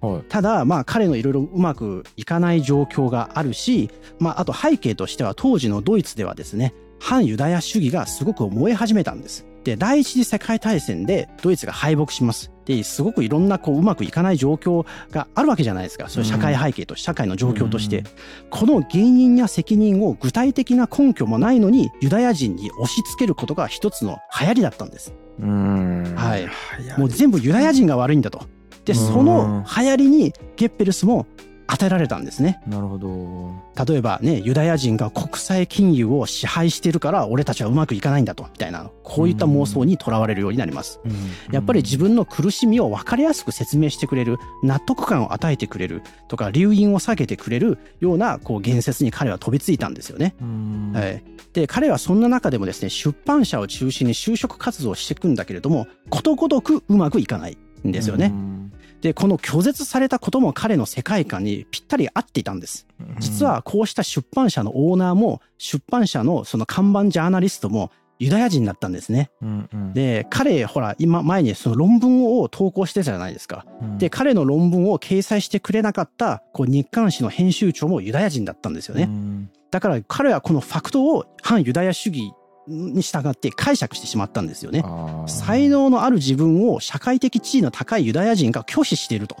[0.00, 0.22] はい。
[0.28, 9.44] ただ、まあ、彼のいろいろうまくいかない状況があるし、まあ、あと背景としては当時のドイツではですね、反ユダヤ主義がすごく燃え始めたんです。
[9.64, 12.52] で、第一次世界大戦でドイツが敗北します。
[12.64, 16.08] で、すごくいろんなこううまくいかない状況があるわけじゃないですか。
[16.08, 18.04] そういう社会背景と、社会の状況として。
[18.50, 25.12] この原因や責任を具体的な根拠もないのに、ユダヤ人に押し付けることが一つの流行りだったんです。
[25.40, 26.14] うん。
[26.14, 26.42] はい
[26.86, 28.46] やもう全部ユダヤ人が悪いんだと。
[28.84, 31.26] で、その流行りにゲッペルスも
[31.72, 32.60] 与えられたんですね。
[32.66, 33.50] なるほど。
[33.86, 41.00] 例えばね、ユダヤ人が国際金融を支配してるから俺たちはうまくいかないんだと、みたいな、こういった妄想にとらわれるようになります。
[41.04, 41.12] うん
[41.50, 50.34] やっぱり自分の苦しみを分かりやすく説明してくれる、納得感を与えてくれるとか、留飲を下げてくれるようなこう言説に彼は飛びついたんですよね。
[50.40, 50.92] うん。
[50.94, 57.56] はい、で彼はそんな中でもですね出版社を中心に就職活動をしていくんだけれどもことごとくうまくいかない
[57.86, 58.26] んですよね。
[58.26, 58.61] うん。
[59.02, 62.86] でこの拒絶されたことも彼の世界観にぴったり合っていたんです。
[63.18, 69.30] 実はこうした出版社のオーナーも出版社のその看板ジャーナリストもユダヤ人だったんですね。
[69.42, 73.66] うん、うん、で彼ほら今前にその論文を投稿してたじゃないですか。
[73.82, 79.04] うんで彼の論文を掲載してくれなかったこう日刊誌の編集長もユダヤ人だったんですよね。
[79.04, 82.32] うんだから彼はこのファクトを反ユダヤ主義
[82.66, 84.84] に従って解釈してしまったんですよね。
[85.26, 89.36] 才能のある自分を社会的地位の高いユダヤ人が拒否していると。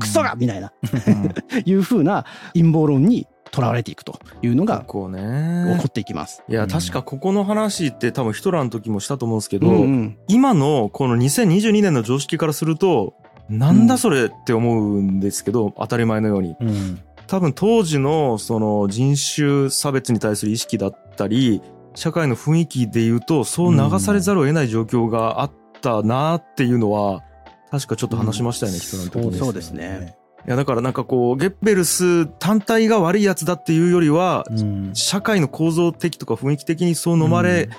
[0.00, 0.34] クソが！
[0.36, 0.72] みたいな、
[1.64, 5.78] いうふうな陰謀論にとらわれていくというのが起ね。
[5.78, 6.42] こっていきます。
[6.48, 6.68] いや、うん。
[6.68, 10.18] 確かここの話って多分ヒトラーの時もしたと思うんですけど、うんうん。
[10.26, 13.14] 今のこの2022年の常識からすると、
[13.48, 16.56] なんだそれって思うんですけど、当たり前のように。
[16.60, 17.00] うん。
[17.26, 21.62] 多分当時のその人種差別に対する意識だったり、
[21.94, 27.22] 社会の雰囲気で言うと、そう流されざるを得ない状況があったなっていうのは、
[27.70, 29.38] 確かちょっと話しましたよね、ヒトラーの時に。
[29.38, 30.16] そうですね。
[30.46, 37.70] いやだからなんかこうゲッベルス単体が悪いやつだっていうよりは、うん社会の構造的とか雰囲気的にそう飲まれ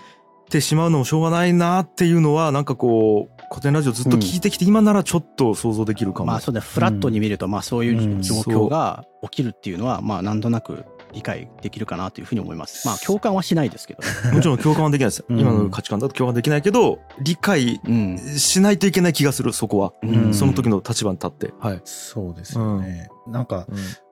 [0.49, 6.27] てしまうのもしょうがないなっていうのはなんかこう古典ラジオずっと聞いてきて、今ならちょっと想像できるかも。
[6.27, 12.85] まあそうだ、フラットに見ると、まあそういう状況が起きるっていうのは、まあなんとなく理解できるかなというふうに思います。
[12.85, 14.35] まあ共感はしないですけどね。
[14.35, 15.25] もちろん共感はできないです。
[15.27, 18.17] うん今の価値観だと共感できないけど、理解うん。
[18.17, 19.93] しないといけない気がする、そこは。
[20.03, 21.53] うんその時の立場に立って。
[21.59, 21.81] はい。
[21.85, 23.09] そうですよね。
[23.27, 23.65] なんか、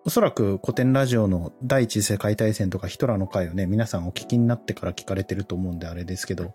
[0.05, 6.53] おそらく古典ラジオの第一次世界大戦とかヒトラーの回をね、皆さんお聞きになってから聞かれてると思うんであれですけど、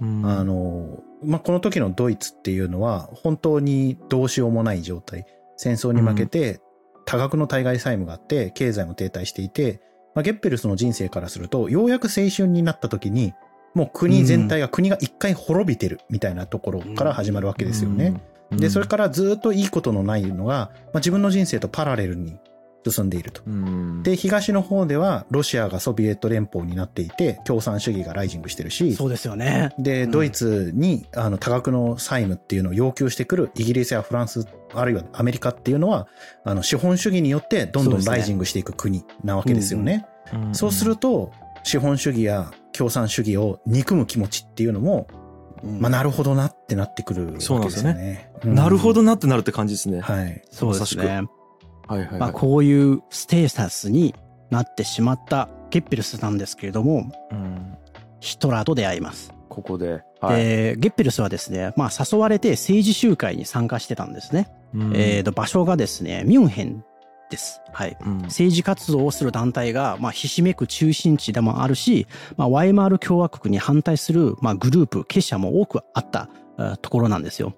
[0.00, 5.26] うんあの、まあ、この時のドイツっていうのは本当にどうしようもない状態。
[5.56, 6.60] 戦争に負けて
[7.04, 9.80] 多額の対外債務があって経済も停滞していて、
[10.14, 13.34] まあ、ゲッペルスの人生からするとようやく青春になった時に
[13.74, 18.20] もう国全体が、国が一回滅びてるみたいなところから始まるわけですよね。
[18.50, 18.58] うん。
[18.58, 22.36] で、それからずっといいことのないのが、まあ、自分の人生とパラレルに
[22.88, 23.42] 進んでいると。
[23.46, 29.70] うんで、東の方ではロシアがソビエト連邦になっていて、共産主義がライジングしてるし、そうですよね。
[29.78, 36.08] で、うんドイツにあの多額の債務っていうのを要求してくるイギリスやフランス、あるいはアメリカっていうのは、
[36.44, 40.06] あの資本主義によってどんどんライジングしていく国なわけですよね。
[40.32, 41.32] うんそうすると、
[41.64, 45.08] 資本主義や共産主義を憎む気持ちっていうのも、
[45.62, 47.68] うんまあ、なるほどなってなってくるわけですよね。
[47.70, 50.00] そうなんですうんなるほどなってなるって感じですね。
[50.00, 50.42] はい。
[50.50, 51.22] そうですまね。
[51.90, 52.20] はいはいはい。
[52.20, 54.14] まあこういうステータスに
[54.50, 57.76] なってしまったゲッペルスなんですけれども、うん
[58.20, 59.32] ヒトラーと出会います。
[59.48, 60.02] ここで。
[60.20, 60.44] はい。
[60.44, 64.52] で、ゲッペルスはですね、まあ誘われて政治集会に参加してたんですね。
[64.74, 66.84] うんえーと、場所がですね、ミュンヘン
[67.30, 67.62] です。
[67.72, 67.96] はい。
[68.04, 77.54] うん政治活動をする団体が、まあ、ひしめく中心地でもあるし、まあ、ワイマール共和国に反対する、まあ、グループ、結社も多くあったあところなんですよ。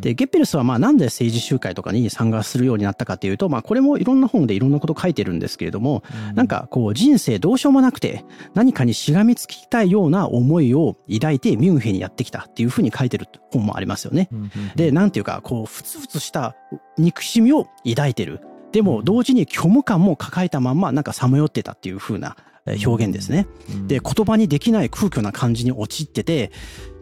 [0.00, 6.02] で、ゲッペルスはまあなんで政治集会とかに参加するようになったかっていうと、まあこれもいろんな本でいろんなこと書いてるんですけれども、
[6.34, 8.24] なんかこう人生どうしようもなくて
[8.54, 14.28] 何かにしがみつきたいような思いを抱いてミュンヘンにやってきたっていうふうに書いてる本もありますよね。
[14.32, 16.54] うんうんで、なんていうか、こう、ふつふつした
[16.98, 18.40] 憎しみを抱いてる。
[18.72, 23.46] でも、同時に虚無感も抱えたまんま、なんかさまよってたっていう風なえー表現ですね。
[23.70, 26.50] うんで、言葉にできない空虚な感じに陥ってて、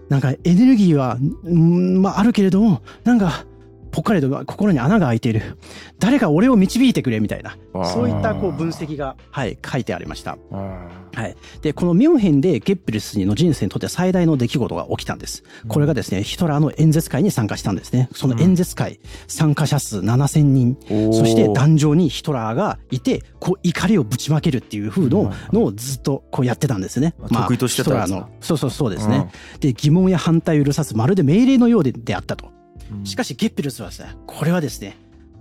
[0.09, 3.47] なんかエネルギーは、うんまあ、あるけれども、なんか、
[3.95, 5.57] ぽっかりと心に穴が開いている。
[6.01, 7.57] 誰か俺を導いてくれみたいな。
[7.85, 10.37] そういったこう分析が、はい、書いてありました。
[10.51, 11.37] あはい。
[11.63, 15.45] で、このミュンヘンでゲッペルスの人生にとって最大の出来事が起きたんです。
[15.69, 18.09] これがですね、ヒトラーの演説会に参加したんですね。
[18.13, 20.77] その演説会、参加者数7000人。
[20.89, 27.15] ーそして壇上にヒトラーがいて、こう怒りをぶちまけるっていう風ののをずっとこうやってたんですね。
[27.23, 29.31] あ得意としてたやつだヒトラーの、そうそうそうですね。
[29.61, 32.54] で、疑問や反対を許さず、まるで命令のようでであったと。
[32.99, 34.97] うんしかしゲッペルスはですね、これはですね、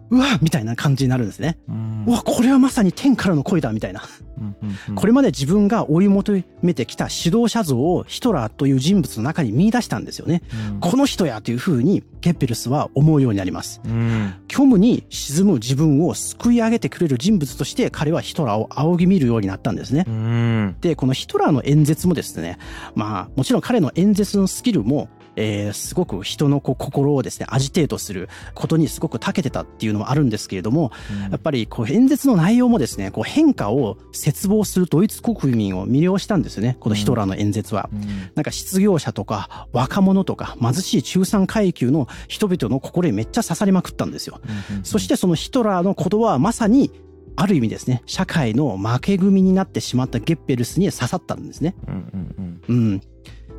[0.09, 1.57] うわみたいな感じになるんですね。
[1.67, 4.03] うんうわ、これはまさに天からの声だみたいな。
[4.95, 10.41] これまで自分が追い求めてきた指導者像をヒトラーという人物の中に見出したんですよね。
[10.73, 13.81] うんこの人やというふうにゲッペルスは思うようになります。
[13.85, 20.11] うん虚無に沈む自分を救い上げてくれる人物として彼はヒトラーを仰ぎ見るようになったんですねう。
[20.11, 22.57] んで、このヒトラーの演説もですね、
[22.95, 30.91] まあもちろん彼の演説のスキルもえーすごく人のこう心をですね、アジテートすることにすごく長けてたっていうのもあるんですけれども、
[31.31, 37.89] やっぱりこう演説の内容もですね、こう変化を切望するドイツ国民を魅了したんですよね、このヒトラーの演説は。
[37.91, 38.03] うん
[38.35, 44.39] なんか失業者とか若者とか貧しい中産階級の人々の心にめっちゃ刺さりまくったんですよ。
[44.83, 46.91] そしてそのヒトラーの言葉はまさに
[47.35, 51.75] ある意味ですね、社会の負け組になってしまったゲッペルスに刺さったんですね。
[51.87, 53.01] うんうんうん。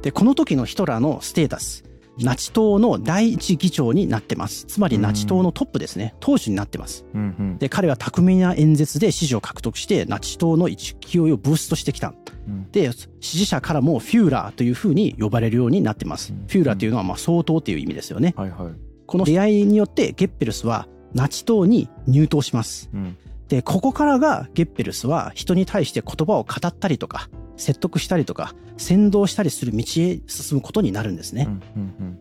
[0.05, 1.83] で、この時のヒトラーのステータス、
[2.19, 4.67] ナチ党の第一議長になってます。
[4.67, 6.15] つまりナチ党のトップですね。
[6.21, 7.07] 党首になってます。
[7.15, 12.13] うんうんで、彼は巧みな演説で支持を獲得して、ナチ党の勢いをブーストしてきた。
[12.47, 12.91] うんで、
[13.21, 16.35] 支持者からもフューラーというふうに呼ばれるようになってます。
[16.49, 18.35] フューラーというのはまあ総統という意味ですよね。
[18.37, 18.73] はいはい
[19.07, 22.91] この出会いによってゲッペルスはナチ党に入党します。
[22.93, 23.17] うん
[23.49, 31.49] で、ここからがゲッペルスは人に対して言葉を語ったりとか、説得したりとか、先導したりする道へ進むことになるんですね。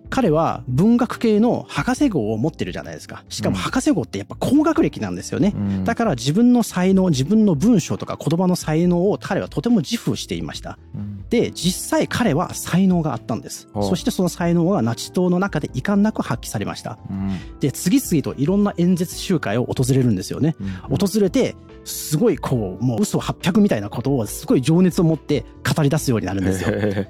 [0.10, 3.24] 彼は文学系の博士号を持ってるじゃないですか。
[3.30, 5.60] しかもうん博士号ってやっぱ高学歴なんですよねう。
[5.60, 10.78] んだから自分の才能、自分の文章とか言葉の才能を彼はとても自負していました。
[10.96, 13.68] うんで、実際彼は才能があったんです。
[13.74, 17.00] そしてその才能がナチ党の中で遺憾なく発揮されました。
[17.10, 20.56] うんで、次々といろんな演説集会を訪れるんですよね。
[20.90, 26.70] うん訪れて、すごいこう、もう嘘800みたいなことをすごい情熱を持って語り出すようになるんですよ。
[26.72, 27.10] へ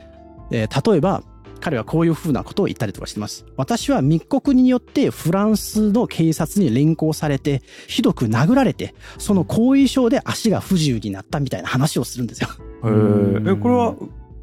[0.52, 1.24] えー例えば、
[1.64, 3.46] 彼はこういうふうなことを言ったりとかしてます。
[3.56, 12.50] 私は密告によってフランスの警察に連行されて、ひどく殴られて、その後遺症で足が不自由になったみたいな話をするんですよ。
[12.84, 13.96] へーえ、これは、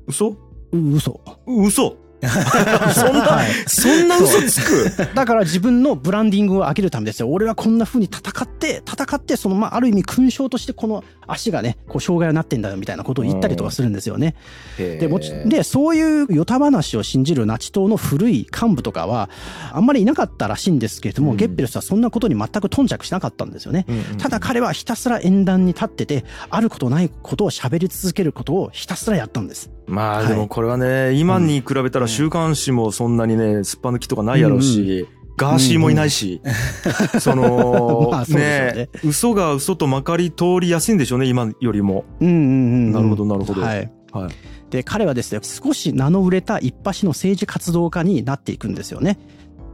[0.07, 0.31] 嘘？
[0.73, 1.21] う嘘。
[1.47, 1.97] 嘘
[2.95, 5.15] そんな、はいそんな嘘つく？
[5.15, 7.29] だから自分のブランディングを上げるためですよ。
[7.29, 14.35] 俺はこんな風に戦って、戦って、その、まあ、ある意味勲章としてこの足がね、こう、障害になってんだよみたいなことを言ったりとかするんですよね。
[14.77, 19.31] で、もち、で、そういうヨタ話を信じるナチ党の古い幹部とかは、
[19.73, 23.87] あんまりいなかったらしいんですけれども、うんゲッペルスはそんなことに全く頓着しなかったんですよね。
[23.89, 29.71] うんうんただ彼はひたすら演壇に立ってて、あることないことを喋り続けることをひたすらやったんです。
[29.91, 36.41] はいまあでもこれはね、今に比べたら週刊誌もそんなにね、すっぱ抜きとかないやろうし、ガーシーもいないし、
[37.19, 42.05] その、 まあね嘘が嘘とまかり通りやすいんでしょうね、今よりも。
[42.21, 42.47] うんうんうんう
[42.91, 42.93] ん。
[42.93, 43.93] なるほどなるほどはい。
[44.13, 44.31] はい。
[44.71, 49.19] で、彼はですね、少し名の売れた一発の政治活動家になっていくんですよね。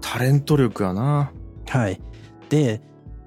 [0.01, 1.33] タレント力やな。
[1.69, 2.01] はい。
[2.49, 2.81] で、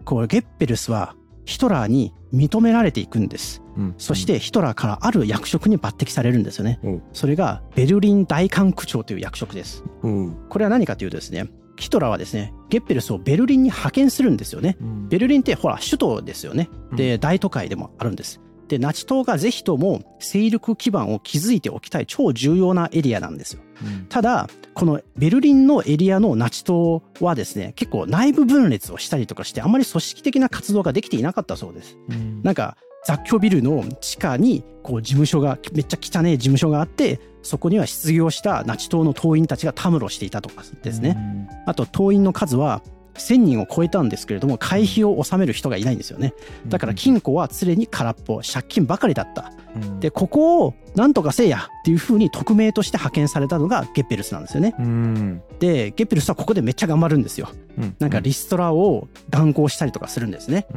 [0.05, 1.13] こう、ゲッペルスは
[1.49, 3.63] ヒトラーに認められていくんです。
[3.75, 7.03] うんそし、てヒトラーからある役職に抜擢されるんですよねうん。
[7.11, 9.83] それがベルリン大管区長という役職です。
[10.03, 10.37] うん。
[10.47, 14.77] これは何かというとですね、ヒトラーはですね、ゲッペルスをベルリンに派遣するんですよね。
[14.79, 16.69] うんベルリンってほら首都ですよね。
[16.95, 18.39] で、大都会でもあるんです。
[18.69, 23.61] で、ナチ党がぜひとも勢力基盤を築いておきたい超重要なエリアなんですよ。
[23.83, 31.97] うんただ、このベルリンのエリアのナチ党はですね、結構内部分裂をしたりとかして、あまり組織的な活動ができていなかったそうです。
[32.09, 41.17] うんなんか、雑居ビルの地下に、こう、事務所が、めっちゃ汚い事務所があって、そこには失業したナチ党の党員たちがたむろしていたとかですね。。
[41.65, 42.81] あと、党員の数は、
[43.19, 46.33] 1000人を超えたんですけれども、会費を納める人がいないんですよね。
[46.67, 49.51] だから金庫は常に空っぽ、借金ばかりだった。
[49.75, 54.75] うん、で、ここをなんとかせいやっていうふうに匿名として派遣されたのがゲッペルスなんですよね。
[54.79, 55.41] うん。
[55.59, 57.49] で、ゲッペルスはここでめっちゃ頑張るんですよ。
[57.77, 60.67] うんなんかリストラを断行したりとかするんですね。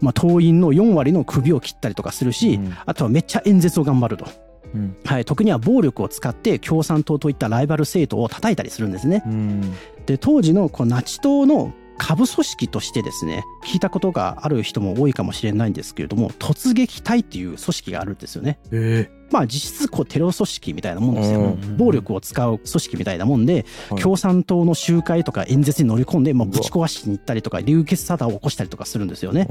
[0.00, 4.26] まあ、党員の4割の首を切ったりとかするし、うんあとはめっちゃ演説を頑張ると。
[4.74, 9.22] うんはい、特には暴力を使って共産党といったライバル政党を叩いたりするんですね。
[9.26, 9.72] うん
[10.06, 18.58] で、当時のこうナチ党の下部組織としてですね、聞いたことがある人も多いかもしれないんですけれども、突撃隊っていう組織があるんですよね。
[18.70, 21.40] えまあ実質こうテロ組織みたいなもんですよ。
[21.40, 29.48] うん暴力を使う組織みたいなもんで、はい共産党の集会とか演説に乗り込んで、まあ、ぶち壊しに行ったりとか、流血沙汰を起こしたりとかするんですよね。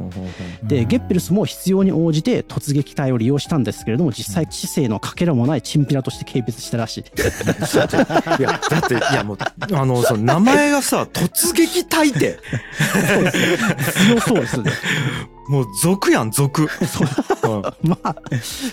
[0.64, 7.02] えで、ゲッペルスも必要に応じて突撃隊を利用したんですけれども、実際知性のかけらもないチンピラとして軽蔑したらしい。
[8.40, 9.38] いや、だって、いやもう、
[9.74, 12.40] あの、その名前がさ、突撃隊って、
[14.08, 14.72] 強 そうですね。
[15.48, 16.64] もう族やん、族。
[17.44, 18.16] うん まあ、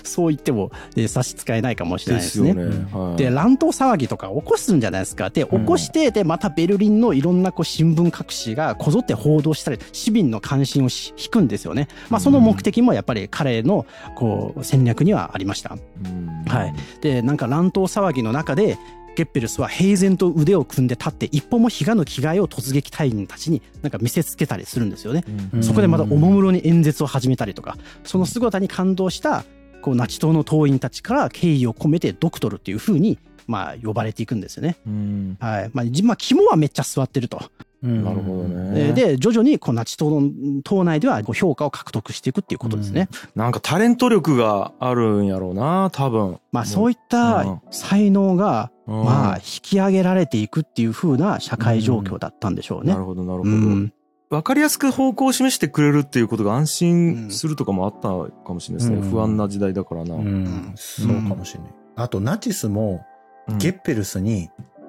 [0.02, 2.54] そう言っても、えー差し支えないかもしれないですね。
[2.54, 2.86] でね。
[2.92, 5.30] はいで、乱闘騒ぎとか起こすんじゃないですか。
[5.30, 11.88] で、起こして、で、またベルリンのいろんなこう新聞各紙がこぞって報道したり、市民の関心をし引くんですよね。
[12.08, 13.84] まあ、その目的もやっぱり彼の
[14.16, 15.76] こう戦略にはありました。
[16.04, 16.74] うんはい。
[17.00, 18.78] で、なんか乱闘騒ぎの中で、
[19.14, 25.24] ゲッペルスは平然と腕を組んで立って一歩も日がぬ着替えを突撃隊員たちになんか見せつけたりするんですよね。
[25.54, 29.44] うんそこでまたおもむろに演説を始めたりとか、その姿に感動した、
[29.80, 34.76] こう、ナチ党の党員たちから敬意を込めてドクトルっていう風に、まあ、呼ばれていくんですよね。
[34.86, 35.70] うんはい。
[35.72, 37.42] まあ、じまあ、肝はめっちゃ座ってると。
[37.82, 38.92] なるほどね。
[38.92, 40.30] で、徐々に、こう、ナチ党の
[40.62, 43.08] 党内ではこう評価を獲得していくっていうことですね。
[43.34, 46.38] なんかタレント力があるんやろうな、多分。
[46.52, 52.98] まあ、そういった才能が、うんまあ、引き上げられていくっていう風な社会状況だったんでしょうねな。
[52.98, 53.50] るほど、なるほど。
[53.50, 53.92] うん。
[54.30, 58.08] わかりやすく方向を示してくれるっていうことが安心するとかもあった
[58.44, 58.96] かもしれないですね。
[58.96, 60.14] うん不安な時代だからな。
[60.14, 61.72] うん、そうかもしれない。
[61.96, 63.04] あと、ナチスも
[63.48, 64.48] うんゲッペルスに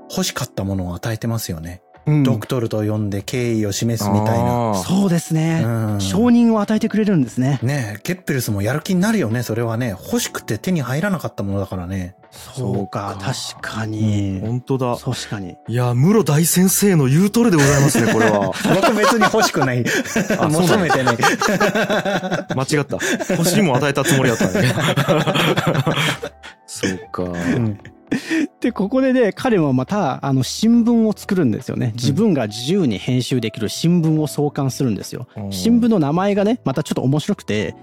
[0.09, 1.82] 欲しかったものを与えてますよね。
[2.05, 4.75] うんドクトルと呼んで敬意を示すみたいな。
[4.75, 5.61] そうですね。
[5.65, 7.59] うん承認を与えてくれるんですね。
[7.61, 9.89] ねえ、ゲッペルスもやる気になるよね、それはね。
[9.89, 12.15] 欲しくて手に入らなかったものだからね。
[12.31, 14.39] そうか、確かに。
[14.41, 14.97] 本当だ。
[14.97, 15.55] 確かに。
[15.67, 18.51] いや、室大先生の言う通りでございますね、これは。
[18.75, 19.85] 僕別に欲しくない。
[19.85, 21.17] あそう求めてない。
[22.55, 22.97] 間違った。
[23.29, 24.73] 欲しいもん与えたつもりだったね。
[26.65, 27.23] そうか。
[27.23, 27.27] う
[27.59, 27.77] ん
[28.61, 31.91] で、ここでね、彼はまた、あの、新聞を作るんですよね。
[31.95, 35.27] 自分が自由に編集できる新聞を創刊するんですよ。
[35.37, 37.75] うん新聞の名前がね、またちょっと面白くて、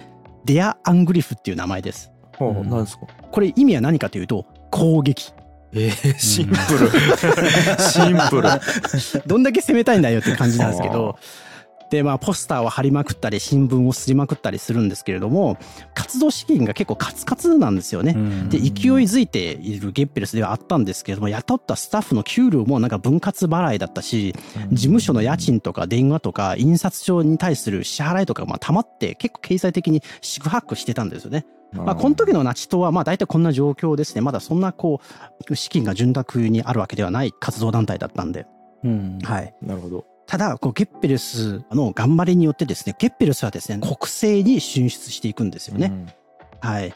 [0.45, 2.11] デア・アングリフっていう名前です。
[2.37, 3.07] ほう何ですか？
[3.31, 5.33] これ意味は何かというと、攻撃。
[5.73, 6.91] えー、シンプル。
[7.81, 8.49] シンプル。
[9.27, 11.17] どんだけ攻めたいんだよって感じなんですけど、
[11.91, 15.59] で、まあ、ポスターを貼りまくったり、新聞をすりまくったりするんですけれども、
[15.95, 18.15] 活動資金が結構カツカツなんですよね。
[18.49, 18.71] で、勢い
[19.05, 24.35] づいているゲッペルスではあったんですけれども、雇ったスタッフの給料もなんか分割払いだったし、
[24.71, 31.45] 事務所の家賃とか電話とか、印刷所に対する支払いとか、まあ、溜まって結構経済的に四苦八苦してたんですよね。
[31.73, 34.21] まあ、この時のナチ党は、まあ、大体こんな状況ですね。
[34.21, 35.01] まだそんな、こ
[35.49, 38.47] う、資金が潤沢にあるわけではない活動団体だったんで。
[38.83, 39.19] うん。
[39.23, 39.55] はい。
[39.63, 40.05] なるほど。
[40.31, 46.07] ただ、こう、ゲッペルスの頑張りによってですね、ゲッペルスはですね、国政に進出していくんですよね。
[46.61, 46.95] はい。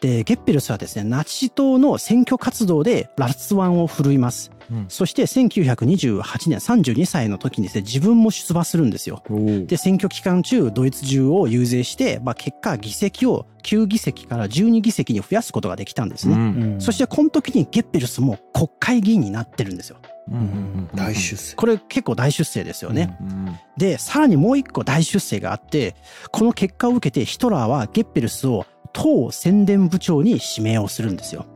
[0.00, 4.52] で、ゲッペルスはですね、ナチ党の選挙活動でラツワンを振るいます。
[4.70, 9.20] うんそして1928年32歳の時にですね、自分も出馬するんですよ。
[9.66, 16.34] で、選挙期間中、ドイツ中を遊説して、まあ、結果、議席を9議席から12議席に増やすことができたんですね。
[16.34, 16.38] う
[16.76, 19.96] んそして、この時にゲッペルスも国会議員になってるんですよ。
[20.30, 21.56] うんうんうん大出世。
[21.56, 23.16] これ結構大出世ですよね。
[23.20, 25.94] うんで、さらにもう一個大出世があって、
[26.30, 31.46] この結果を受けてヒトラーはゲッペルスを党宣伝部長に指名をするんですよ。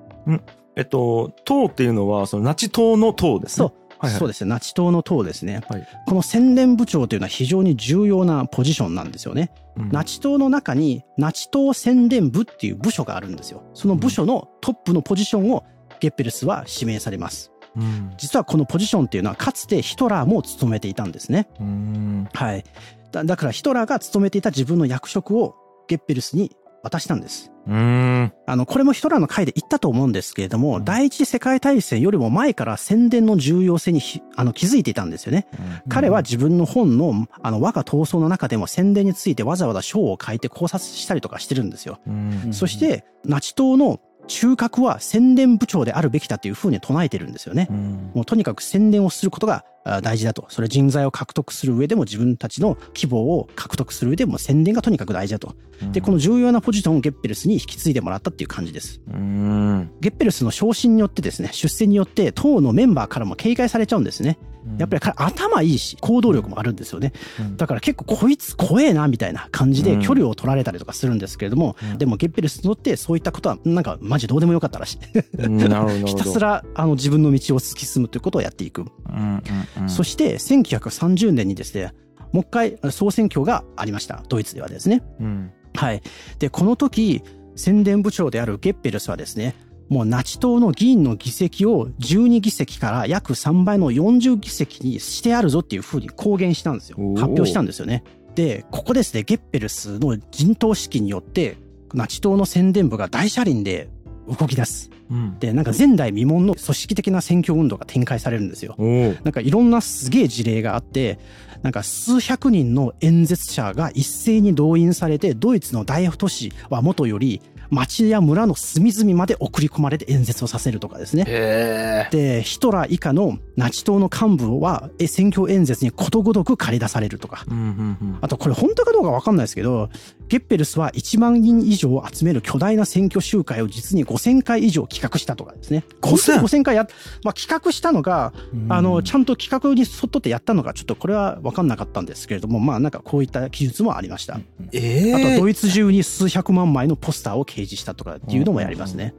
[0.76, 3.66] えっと、党っていうのは、そのナチ党の党ですね。
[3.68, 3.80] そう。
[4.00, 4.48] はいはいそうですね。
[4.50, 5.60] ナチ党の党ですね。
[5.68, 9.52] はいこの宣伝部長というのは非常に重要なポジションなんですよね。
[9.76, 13.62] うんナチ党の中にナチ党宣伝部っていう部署があるんですよ。
[13.74, 15.64] その部署のトップのポジションを
[16.00, 17.52] ゲッペルスは指名されます。
[17.76, 21.48] うん実はこのポジションっていうのはかつてヒトラーも務めていたんですね。
[21.60, 22.64] うんはい。
[23.12, 25.54] だだからヒトラーが務めていた自分の役職を
[25.88, 27.52] ゲッペルスに渡したんです。
[27.66, 35.46] うんあの、これもヒトラーの回で言ったと思うんですけれども、うん第一次世界大戦よりも前から宣伝の重要性にひあの気づいていたんですよね。
[35.88, 42.00] 彼は自分の本の、あの、我が闘争の中でも宣伝についてわざわざ章を書いて考察したりとかしてるんですよ。
[42.06, 47.68] うんうんそして、ナチ党の中核は宣伝部長であるべきだというふうに唱えてるんですよね。
[47.70, 50.46] うんもうとにかく宣伝をすることがあ大事だと。
[50.48, 55.54] それ人材を獲得する上でも自分たちの希望を獲得する上でも宣伝がとにかく大事だと。
[55.92, 59.00] で、この重要なポジションをゲッペルスに引き継いでもらったっていう感じです。
[59.10, 64.38] うんゲッペルスの昇進によってですね、出世によって党のメンバーからも警戒されちゃうんですね。
[64.78, 67.12] やっぱり彼頭いいし、行動力もあるんですよね。
[67.38, 76.06] うんだから結構こいつ怖えなみたいな感じでうん距離を取られたりとかするんですけれども、うんでもゲッペルスにとってそういったことはなんかマジどうでもよかったらしい。
[76.06, 78.82] ひたすらあの自分の道を突き進むということをやっていく。
[78.82, 79.42] うん
[79.78, 81.92] うんうんそして1930年にですね、
[82.32, 84.22] もう一回総選挙がありました。
[84.28, 85.02] ドイツではですね。
[85.20, 86.02] うんはい。
[86.38, 87.22] で、この時、
[87.56, 89.54] 宣伝部長であるゲッペルスはですね、
[89.88, 98.04] もうナチ党の議員の議席を12議席から約3倍の40議席にしてあるぞっていうふうに公言したんですよ発表したんですよね。
[98.36, 101.56] で、ここですね、ゲッペルスの陣頭指揮によって、
[101.92, 103.88] ナチ党の宣伝部が大車輪で
[104.28, 104.90] 動き出す。
[105.10, 108.76] うんで、なんか前代未聞の組織的な選挙運動が展開されるんですよ。
[109.24, 111.18] なんかいろんなすげえ事例があって、
[111.62, 122.08] なんか数百人の演説者が一斉に動員されて、ドイツの大都市はもとより、町や村の隅々まで送り込まれて演説をさせるとかですね。
[122.10, 127.44] で、ヒトラー以下のナチ党の幹部はえ選挙演説にことごとく駆り出されるとか。
[127.48, 129.88] うんうんうんあとこれ本当かどうかわかんないですけど、
[130.30, 135.84] ゲッペルスは1万人以上を集める巨大な選挙集会を実に5000回以上企画したとかですね。
[136.02, 136.86] 5000 5000回やっ、
[137.24, 138.32] まあ企画したのが、
[138.68, 144.38] あの、ちゃんと企画に沿ってやったのか、ちょっとこれは分かんなかったんですけれども、まあなんかこういった記述もありました。
[144.70, 149.14] ええあとドイツ中に数百万枚のポスターを掲示したとかっていうのもやりますね。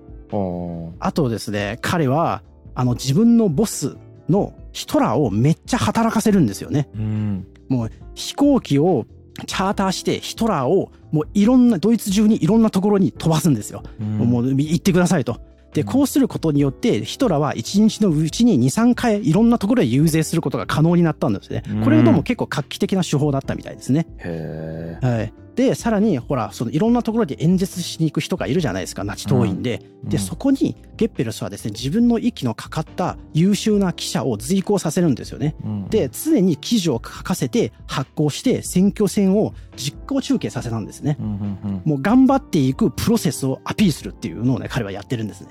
[1.00, 2.42] あとですね、彼は、
[2.74, 3.98] あの自分のボス
[4.30, 6.88] のヒトラーをめっちゃ働かせるんですよね。
[6.96, 9.06] うんもう飛行機を
[9.46, 13.84] チャーターしてヒトラーをもういろんな、ドイツ中にいろんなところに飛ばすんですよ。
[14.00, 15.40] うんもう行ってくださいと。
[15.74, 21.84] で、うんこうすることによって、ヒトラーは1日のうちに2、3回いろんなところへ遊説することが可能になったんですねうん。
[21.84, 24.08] これがどうも結構画期的な手法だったみたいですね。
[24.20, 25.34] へえはい。
[25.56, 29.82] で、さらに、ほら、そのいろんなところで演説しに行く人がいるじゃないですか、ナチ党員で。
[30.04, 35.56] で、そこにゲッペルスはですね、自分の息のかかった優秀な記者を随行させるんですよね。
[35.64, 41.18] うんで、常に記事を書かせて発行して選挙戦を実行中継させたんですね。
[41.20, 45.50] うんうんうんもう頑張っていくプロセスをアピールするっていうのをね、彼はやってるんですね。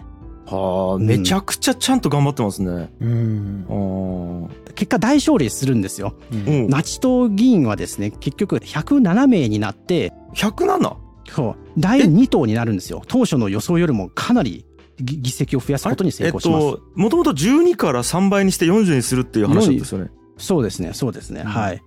[0.50, 6.14] はあめちゃくちゃちゃんと頑張ってますねうん結果大勝利するんですよ。
[6.32, 10.96] うんナチ党議員はですね、結局107名になって、107?
[11.28, 13.02] そう、第2党になるんですよ。
[13.06, 14.64] 当初の予想よりもかなり
[15.00, 16.66] ぎ議席を増やすことに成功します。
[16.66, 20.10] えっと、もともと12から3倍にして40にするっていう話なんですよね。
[20.38, 21.42] そうですね、そうですね。
[21.42, 21.82] うんはい。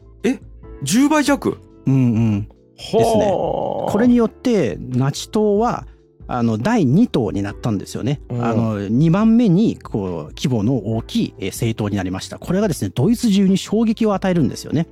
[0.84, 1.58] 10倍弱？
[1.86, 2.50] うんうん。
[2.78, 5.88] はすねこれによって、ナチ党は、
[6.28, 8.22] あの、第2党になったんですよね。
[8.30, 12.40] うんあの、2番目に、こう、規模の大きいえー政党になりました。
[12.40, 14.88] これがですね、ドイツ中に衝撃を与えるんですよね。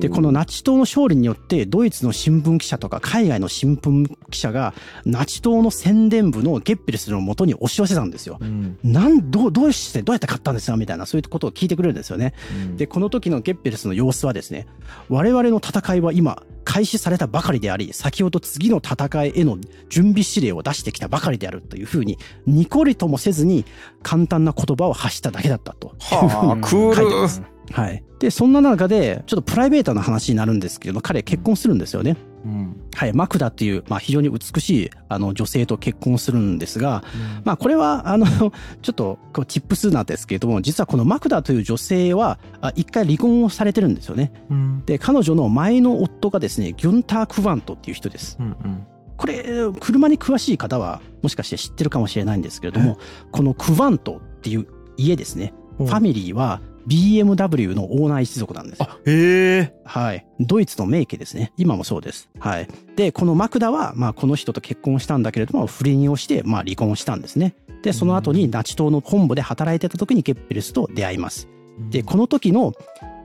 [0.00, 8.38] で、このナチ党の勝利によって、ドイツの新聞記者とか海外の新聞記者が、ナチ党の宣伝部のゲッペルスの元に押し寄せたんですよ。
[8.40, 10.76] うんなん、どう、どうして、どうやって買ったんですか？
[10.76, 12.34] みたいな、そういうことを聞いてくれるんですよね。
[12.76, 14.66] で、この時のゲッペルスの様子はですね、
[15.08, 19.58] 我々の戦いは今、開始されたばかりであり、先ほど次の戦いへの
[19.88, 23.64] 準備指令を出してきたばかりであるというふうに、ニコリともせずに
[24.02, 25.94] 簡単な言葉を発しただけだったと。
[26.00, 27.28] はあ、クール書いてま。
[27.28, 27.42] す
[27.72, 28.02] はい。
[28.18, 32.16] で、そんな中で、ちょっとプライベートな話になるんですけど、彼結婚するんですよね。
[32.44, 33.12] うんはい。
[33.12, 37.04] マクダっていう、まあ非常に美しい、あの、女性と結婚するんですが、
[37.44, 38.26] まあこれは、あの、
[38.82, 44.32] ちょっと、こう、チップスなんですけれども、実はこのマクダという女性は、あ一回離婚をされてるんですよね。
[44.50, 48.36] うんで、彼女の前の夫がですね、ギュンター・クワントっていう人です。
[48.40, 48.86] うんうん
[49.20, 49.44] これ、
[49.80, 52.96] 車に詳しい方は、もしかして知ってるかもしれないんですけれども、
[53.30, 54.66] このクワントっていう
[54.96, 58.86] 家ですね、うんファミリーは BMW のオーナー一族なんですよ。
[58.90, 60.26] あへえはい。
[60.40, 61.52] ドイツの名家ですね。
[61.56, 62.28] 今もそうです。
[62.38, 62.68] はい。
[62.96, 67.54] で、このマクダは、まあ、この人と結婚したんだけれども、不倫をして、まあ、離婚したんですね。
[67.82, 71.48] で、その後にナチ党の本部で働いてた時にゲッペルスと出会います。
[71.90, 72.74] で、この時の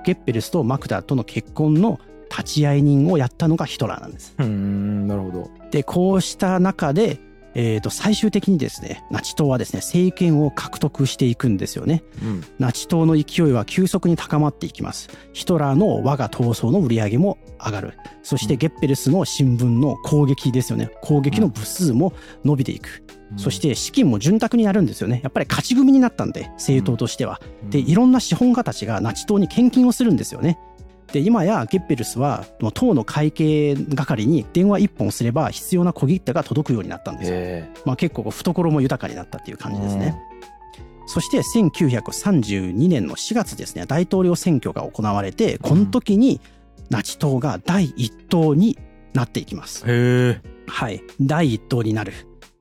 [0.06, 4.34] ゲッペルスとマクダとの結婚の立ち会い人をやったのがヒトラーなんです。
[4.38, 7.20] うんなるほどで、こうした中で、
[7.54, 12.02] えー、と最終的にですね、ナチ党はですね、政権を獲得していくんですよね。
[12.24, 15.10] うんナチ党の勢いは急速に高まっていきます。
[15.34, 17.94] ヒトラーの我が闘争の売り上げも上がる。
[18.24, 20.92] そしてゲッペルスの新聞の攻撃ですよね。
[21.02, 22.14] 攻撃の部数も
[22.46, 23.04] 伸びていく。
[23.36, 25.20] そして資金も潤沢になるんですよね。
[25.24, 27.42] やっぱり勝ち組になったんで、政党としては。
[27.70, 30.58] で、いろんな資本家たちがナチ党に献金をするんですよね。
[31.12, 37.38] で、今やゲッペルスは、党の会計係に電話一本すれば必要な小切手が届くようになったんですよ。
[37.38, 40.18] へまあ結構懐も豊かになったっていう感じですね。
[41.08, 46.42] そして1932年の4月ですね、大統領選挙が行われて、この時に
[46.90, 48.78] ナチ党が第一党に
[49.14, 49.84] なっていきます。
[49.88, 51.02] えへえはい。
[51.22, 52.14] 第一党になる。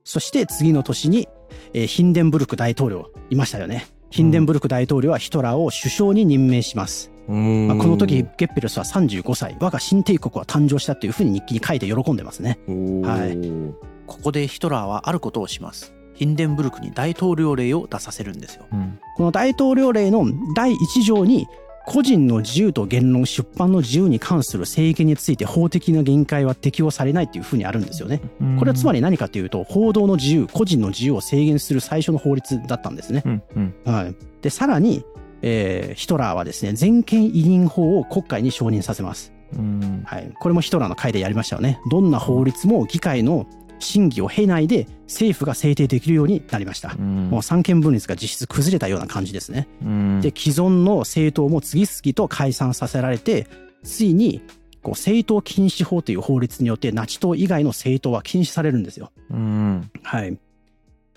[0.03, 1.27] そして次の年に、
[1.73, 3.87] えーヒンデンブルク大統領、いましたよね。
[4.11, 7.11] ヒンデンブルク大統領はヒトラーを首相に任命します。
[7.27, 12.59] まあ、この時、ゲッペルスは35歳、我が新帝国は誕生したというふうに日記に書いて喜んでますね。
[12.67, 15.95] はいここでヒトラーはあることをします。
[16.13, 18.65] ヒンデンブルクに大統領令を出させるんですよ。
[18.71, 21.47] うんこの大統領令の第1条に、
[21.85, 28.21] 個人の自由と言論、出版の自由に関する制限について法的な限界は適用されないというふうにあるんですよね。
[28.59, 33.23] これはつまり何かというと、報道の自由、個人の自由を制限する最初の法律だったんですね。
[33.25, 34.15] うんうんはい。
[34.41, 35.03] で、さらに、
[35.47, 39.31] えーヒトラーはですね、全権委任法を国会に承認させます。
[39.53, 40.33] うんはい。
[40.39, 41.79] これもヒトラーの回でやりましたよね。
[41.91, 43.45] どんな法律も議会の
[43.77, 46.95] 審議を経ないで政府が制定できるようになりました。
[46.97, 49.67] うんもう三権分立が実質崩れたような感じですね。
[49.83, 53.45] うんで、既存の政党も次々と解散させられて、
[53.83, 54.41] ついに、
[54.81, 59.11] こう政党禁止法という法律によってナチ党以外の政党は禁止されるんですよ。
[59.29, 60.37] うんはい。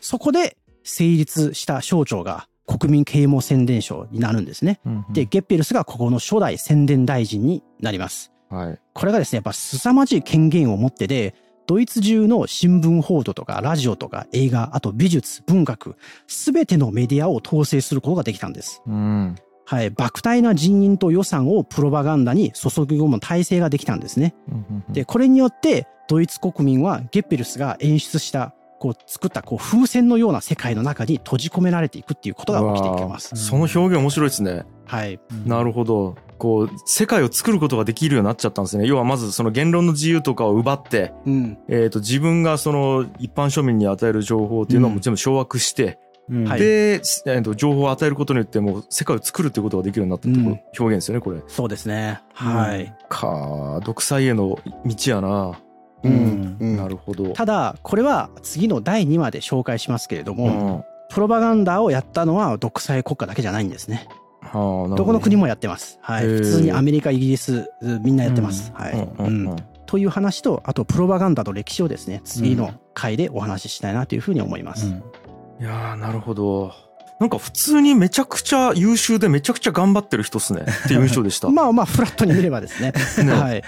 [0.01, 4.81] そこで成立した省庁が国民啓蒙宣伝省になるんですね。
[4.85, 8.31] うんで、ゲッペルスがここの初代宣伝大臣になります。
[8.51, 11.35] はいこれがですね、やっぱ凄まじい権限を持ってで、
[11.67, 15.97] ドイツ中の新聞報道とかラジオとか映画、あと美術、文学、
[16.27, 18.83] すべてのメディアを統制することができたんです。
[18.87, 19.93] うんはい。
[19.93, 24.35] 莫大な人員と予算をプロパガンダに注ぎ込む体制ができたんですね。
[24.51, 33.37] うんで、これによって、ドイツ国民はゲッペルスが演出した、こう作ったこう風船のような世界の中に閉じ込められていくっていうことが起きていきます。
[33.37, 35.21] その表現面白いですねはい。
[35.45, 36.17] なるほど。
[36.39, 38.87] こう、世界を作ることができるようになっちゃったんですね。
[38.87, 41.59] 要はまずその言論の自由とかを奪って、うん。
[41.69, 45.99] えっ、と、自分がその一般庶民に与える情報っていうのも全部掌握して、
[46.31, 51.41] うんはいで、えーと、情報を与えることによってもう世界を作るっていうことができるようになったってこと、うん表現ですよね、これ。
[51.47, 52.21] そうですね。
[52.35, 52.95] はい。
[53.09, 55.59] か独裁への道やな。
[56.05, 57.33] うんうんなるほど。
[57.33, 64.09] ただ、これは次の第2話で紹介しますけれども、うんプロパガンダをやったのは独裁国家だけじゃないんですね。
[64.43, 65.99] はあ、どどこの国もやってます。
[66.03, 66.27] はい。
[66.27, 67.71] 普通にアメリカ、イギリス、
[68.03, 68.73] みんなやってます。
[68.75, 68.93] はい。
[68.93, 69.57] うんうんうん
[69.89, 74.87] という話と、あとプロパガンダの歴史をですね、次の回でお話ししたいなというふうに思います。
[74.87, 76.75] いやー、なるほど。
[77.19, 81.49] なんか普通にめちゃくちゃ優秀でめちゃくちゃ頑張ってる人っすねっていう印象でした。
[81.51, 82.93] まあまあ、フラットに見ればですね。
[83.25, 83.63] ねはい。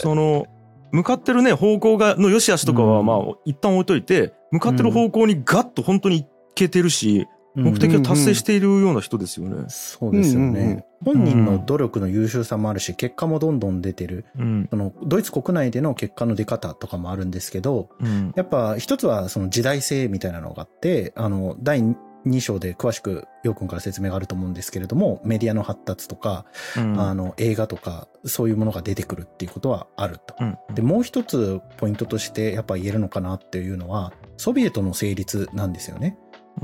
[0.00, 0.48] その、
[0.94, 7.26] 向かってるね、方向が、の良し悪しとかは、うんまあ、一旦置いといて、向かってる方向にガッと本当にいけてるし、
[7.56, 9.64] 目的を達成しているような人ですよね。
[9.68, 10.46] そうですよね。
[10.46, 14.24] うんうんうん本人の努力の優秀さもあるし、結果もどんどん出てる。
[14.38, 14.68] うん。
[14.70, 18.32] その、ドイツ国内での結果の出方とかもあるんですけど、うん。
[18.36, 21.82] やっぱ一つはその時代性みたいなのがあって、あの、第
[22.26, 26.46] 2章で詳しく、ようくんから説明があると思うんですけれども、メディアの発達とか、
[26.76, 30.34] うんあの、映画とか、そういうものが出てくるっていうことはあると。
[30.40, 30.58] うん。
[30.74, 36.18] で、もう一つポイントとしてやっぱ言えるのかなっていうのは、ソビエトの成立なんですよね。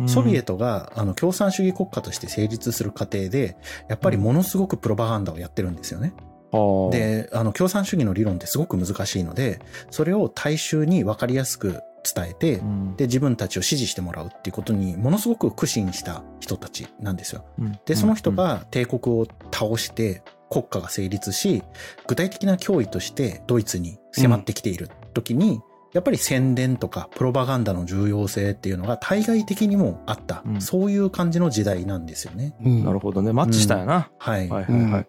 [0.06, 3.56] ソビエトが、あの、共産主義国家として成立する過程で、
[3.88, 6.14] やっぱりものすごくプロパガンダをやってるんですよね。
[6.52, 17.44] ト、で、あの、共産主義の理論ってすごく難しいので、それを大衆に分かりやすく伝えて、うんで、自分たちを支持してもらうっていうことに、ものすごく苦心した人たちなんですよ。
[17.58, 21.62] うんで、その人が帝国を倒して、国家が成立し、
[22.08, 25.60] 具体的な脅威としてドイツに迫ってきている時に、
[25.92, 32.54] やっぱり宣伝とかプロパガンダの重要性っていうのが対外的にもあった、うんそういう感じの時代なんですよね。
[32.64, 33.32] うんなるほどね。
[33.32, 34.10] マッチしたんやな。
[34.18, 34.48] はい。
[34.48, 34.80] はいはいはい。
[34.80, 35.06] うん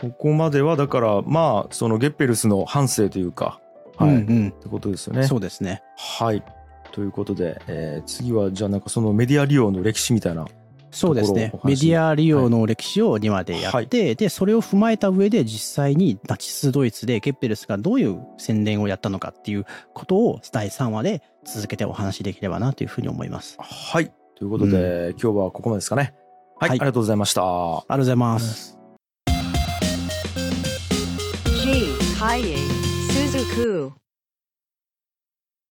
[0.00, 3.59] ここまでは、だから、まあ、そのゲッペルスの反省というか、
[4.04, 4.16] はい。
[4.16, 5.26] っうんうんてことですよね。
[5.26, 5.82] そうですね。
[5.96, 6.42] はい。
[6.92, 10.46] ということで、えー次は、じゃあなんかそのメディア利用の歴史みたいな。
[10.92, 11.74] そうですねところをお。
[11.74, 23.56] 話メディア利用の歴史を2話でやって、で、それを踏まえた上で実際にナチスドイツでゲッペルスがどういう宣伝をやったのかっていうことを第3話で続けてお話しできればなというふうに思います。
[23.58, 24.12] あはい。
[24.36, 26.14] ということで、今日はここまでですかね。
[26.58, 26.70] はい。
[26.70, 27.40] はいありがとうございました。
[27.40, 28.76] りがとうございます。
[31.62, 31.94] G.
[32.18, 32.79] Kaye
[33.30, 33.99] Suzuku.